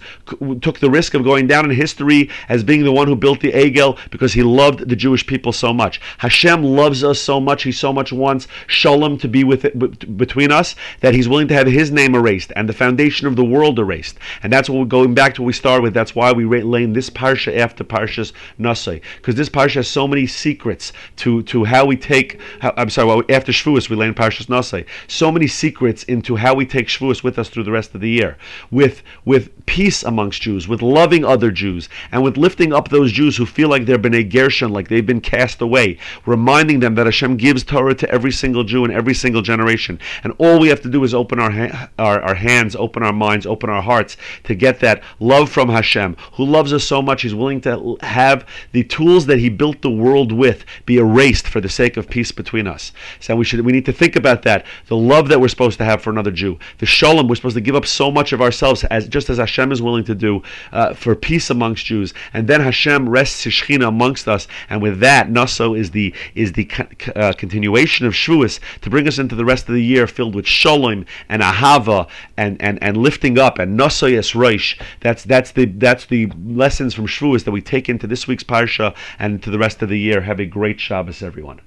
took 0.62 0.79
the 0.79 0.89
risk 0.89 1.13
of 1.13 1.24
going 1.24 1.46
down 1.46 1.70
in 1.70 1.75
history 1.75 2.32
as 2.50 2.63
being 2.63 2.84
the 2.84 2.91
one 2.91 3.08
who 3.08 3.15
built 3.15 3.41
the 3.41 3.51
Egel 3.51 4.00
because 4.10 4.34
he 4.34 4.41
loved 4.41 4.89
the 4.89 4.96
Jewish 4.96 5.27
people 5.27 5.51
so 5.51 5.72
much. 5.72 6.01
Hashem 6.17 6.63
loves 6.63 7.03
us 7.03 7.20
so 7.20 7.39
much, 7.39 7.62
he 7.63 7.72
so 7.72 7.93
much 7.93 8.12
wants 8.12 8.48
Shalom 8.65 9.17
to 9.20 9.27
be 9.27 9.43
with 9.43 9.65
it, 9.65 10.17
between 10.17 10.51
us, 10.51 10.75
that 11.01 11.13
he's 11.13 11.29
willing 11.29 11.48
to 11.50 11.53
have 11.53 11.67
his 11.67 11.91
name 11.91 12.15
erased 12.15 12.51
and 12.55 12.67
the 12.67 12.74
foundation 12.74 13.27
of 13.27 13.36
the 13.36 13.46
world 13.46 13.77
erased. 13.77 14.17
And 14.41 14.51
that's 14.51 14.67
what 14.67 14.79
we're 14.79 14.86
going 14.86 15.13
back 15.13 15.36
to 15.36 15.43
what 15.43 15.48
we 15.48 15.53
started 15.53 15.84
with. 15.84 15.93
That's 15.93 16.15
why 16.15 16.32
we 16.32 16.46
lane 16.46 16.93
this 16.93 17.12
Parsha 17.12 17.55
after 17.55 17.84
Parsha's 17.84 18.34
Nasai. 18.60 19.01
Because 19.17 19.36
this 19.36 19.50
Parsha 19.50 19.75
has 19.75 19.88
so 19.88 20.08
many 20.08 20.25
secrets 20.25 20.91
to, 21.17 21.43
to 21.43 21.63
how 21.65 21.86
we 21.86 21.95
take, 21.95 22.39
how, 22.60 22.74
I'm 22.77 22.89
sorry, 22.89 23.07
well, 23.07 23.24
after 23.29 23.51
Shavuos, 23.51 23.89
we 23.89 24.03
in 24.05 24.13
Parshas 24.13 24.48
Nasai. 24.48 24.86
So 25.07 25.31
many 25.31 25.48
secrets 25.48 26.03
into 26.03 26.36
how 26.36 26.53
we 26.53 26.65
take 26.65 26.88
Shavuos 26.88 27.24
with 27.24 27.39
us 27.39 27.50
through 27.50 27.63
the 27.63 27.72
rest 27.72 27.95
of 27.95 28.01
the 28.01 28.10
year. 28.10 28.38
With, 28.72 29.03
with 29.25 29.65
peace 29.65 30.03
amongst 30.03 30.41
Jews, 30.41 30.67
with 30.67 30.81
loving 30.81 31.24
other 31.24 31.51
Jews, 31.51 31.89
and 32.12 32.24
with 32.24 32.38
lifting 32.38 32.74
up 32.74 32.89
those 32.89 33.12
Jews 33.12 33.38
who 33.38 33.45
feel 33.45 33.69
like 33.69 33.86
they've 33.86 34.01
been 34.01 34.13
a 34.13 34.24
Gershon, 34.24 34.72
like 34.72 34.88
they've 34.88 35.05
been 35.05 35.22
cast 35.22 35.62
away, 35.62 35.98
reminding 36.25 36.79
them 36.79 36.95
that 36.95 37.05
Hashem 37.05 37.38
gives 37.38 37.63
Torah 37.63 37.95
to 37.95 38.10
every 38.10 38.31
single 38.31 38.63
Jew 38.63 38.86
in 38.86 38.91
every 38.91 39.13
single 39.13 39.41
generation. 39.41 40.00
And 40.24 40.33
all 40.38 40.60
we 40.60 40.69
have 40.69 40.81
to 40.81 40.89
do 40.89 41.03
is 41.03 41.13
open 41.13 41.39
our, 41.39 41.51
ha- 41.51 41.89
our, 41.98 42.22
our 42.22 42.36
hands, 42.36 42.75
open 42.75 43.03
our 43.03 43.13
minds, 43.13 43.45
open 43.45 43.69
our 43.69 43.81
hearts 43.81 44.17
to 44.43 44.55
get 44.55 44.79
that 44.81 45.03
love 45.19 45.50
from 45.50 45.69
Hashem, 45.69 46.17
who 46.33 46.45
loves 46.45 46.74
us 46.74 46.83
so 46.83 47.01
much, 47.01 47.22
He's 47.22 47.36
willing 47.36 47.62
to 47.62 47.98
have 48.01 48.48
the 48.72 48.83
tools 48.83 49.25
that 49.27 49.39
He 49.39 49.50
built 49.50 49.81
the 49.81 49.89
world 49.91 50.31
with 50.31 50.65
be 50.86 50.92
erased 50.97 51.47
for 51.47 51.62
the 51.62 51.69
sake 51.69 51.97
of 51.97 52.09
peace 52.09 52.31
between 52.31 52.67
us. 52.67 52.91
So 53.19 53.35
we 53.35 53.45
should 53.45 53.62
we 53.62 53.71
need 53.71 53.85
to 53.85 53.93
think 53.93 54.15
about 54.15 54.43
that. 54.43 54.65
The 54.88 54.97
love 54.97 55.29
that 55.29 55.39
we're 55.39 55.47
supposed 55.47 55.77
to 55.79 55.85
have 55.85 56.01
for 56.01 56.09
another 56.09 56.31
Jew, 56.31 56.59
the 56.79 56.85
shalom 56.85 57.27
we're 57.27 57.35
supposed 57.35 57.55
to 57.55 57.62
give 57.62 57.75
up 57.75 57.85
so 57.85 58.12
much 58.12 58.33
of 58.33 58.41
ourselves 58.41 58.83
as 58.85 59.07
just 59.07 59.29
as 59.29 59.38
Hashem 59.38 59.71
is 59.71 59.81
willing 59.81 60.03
to 60.05 60.15
do 60.15 60.43
uh, 60.71 60.93
for 60.93 61.15
peace 61.15 61.50
amongst 61.50 61.85
Jews, 61.85 62.13
and 62.33 62.47
then 62.47 62.62
Hashem 62.62 63.09
rests 63.09 63.43
His 63.43 63.53
amongst 63.81 64.27
us, 64.27 64.47
and 64.69 64.81
with 64.81 65.00
that 65.00 65.29
Naso 65.29 65.73
is 65.73 65.91
the 65.91 66.13
is 66.35 66.53
the 66.53 66.69
uh, 67.15 67.33
continuation 67.33 68.05
of 68.05 68.13
Shavuos 68.13 68.59
to 68.81 68.89
bring 68.89 69.07
us 69.07 69.19
into 69.19 69.35
the 69.35 69.45
rest 69.45 69.67
of 69.67 69.75
the 69.75 69.83
year 69.83 70.07
filled 70.07 70.35
with 70.35 70.45
shalom 70.45 71.05
and 71.29 71.41
ahava 71.41 72.07
and 72.37 72.61
and, 72.61 72.81
and 72.81 72.97
lifting 72.97 73.37
up 73.37 73.59
and 73.59 73.75
Naso 73.75 74.07
Yes 74.07 74.31
Roish. 74.31 74.79
That's 75.01 75.23
that's 75.23 75.51
the 75.51 75.65
that's 75.65 76.05
the 76.05 76.31
lessons 76.45 76.93
from 76.93 77.07
Shavuos 77.07 77.43
that 77.45 77.51
we 77.51 77.61
take 77.61 77.89
into 77.89 78.07
this 78.07 78.27
week's 78.27 78.43
parsha 78.43 78.95
and 79.19 79.41
to 79.43 79.49
the 79.49 79.59
rest 79.59 79.81
of 79.81 79.89
the 79.89 79.99
year. 79.99 80.21
Have 80.21 80.39
a 80.39 80.45
great 80.45 80.79
Shabbos, 80.79 81.21
everyone. 81.21 81.61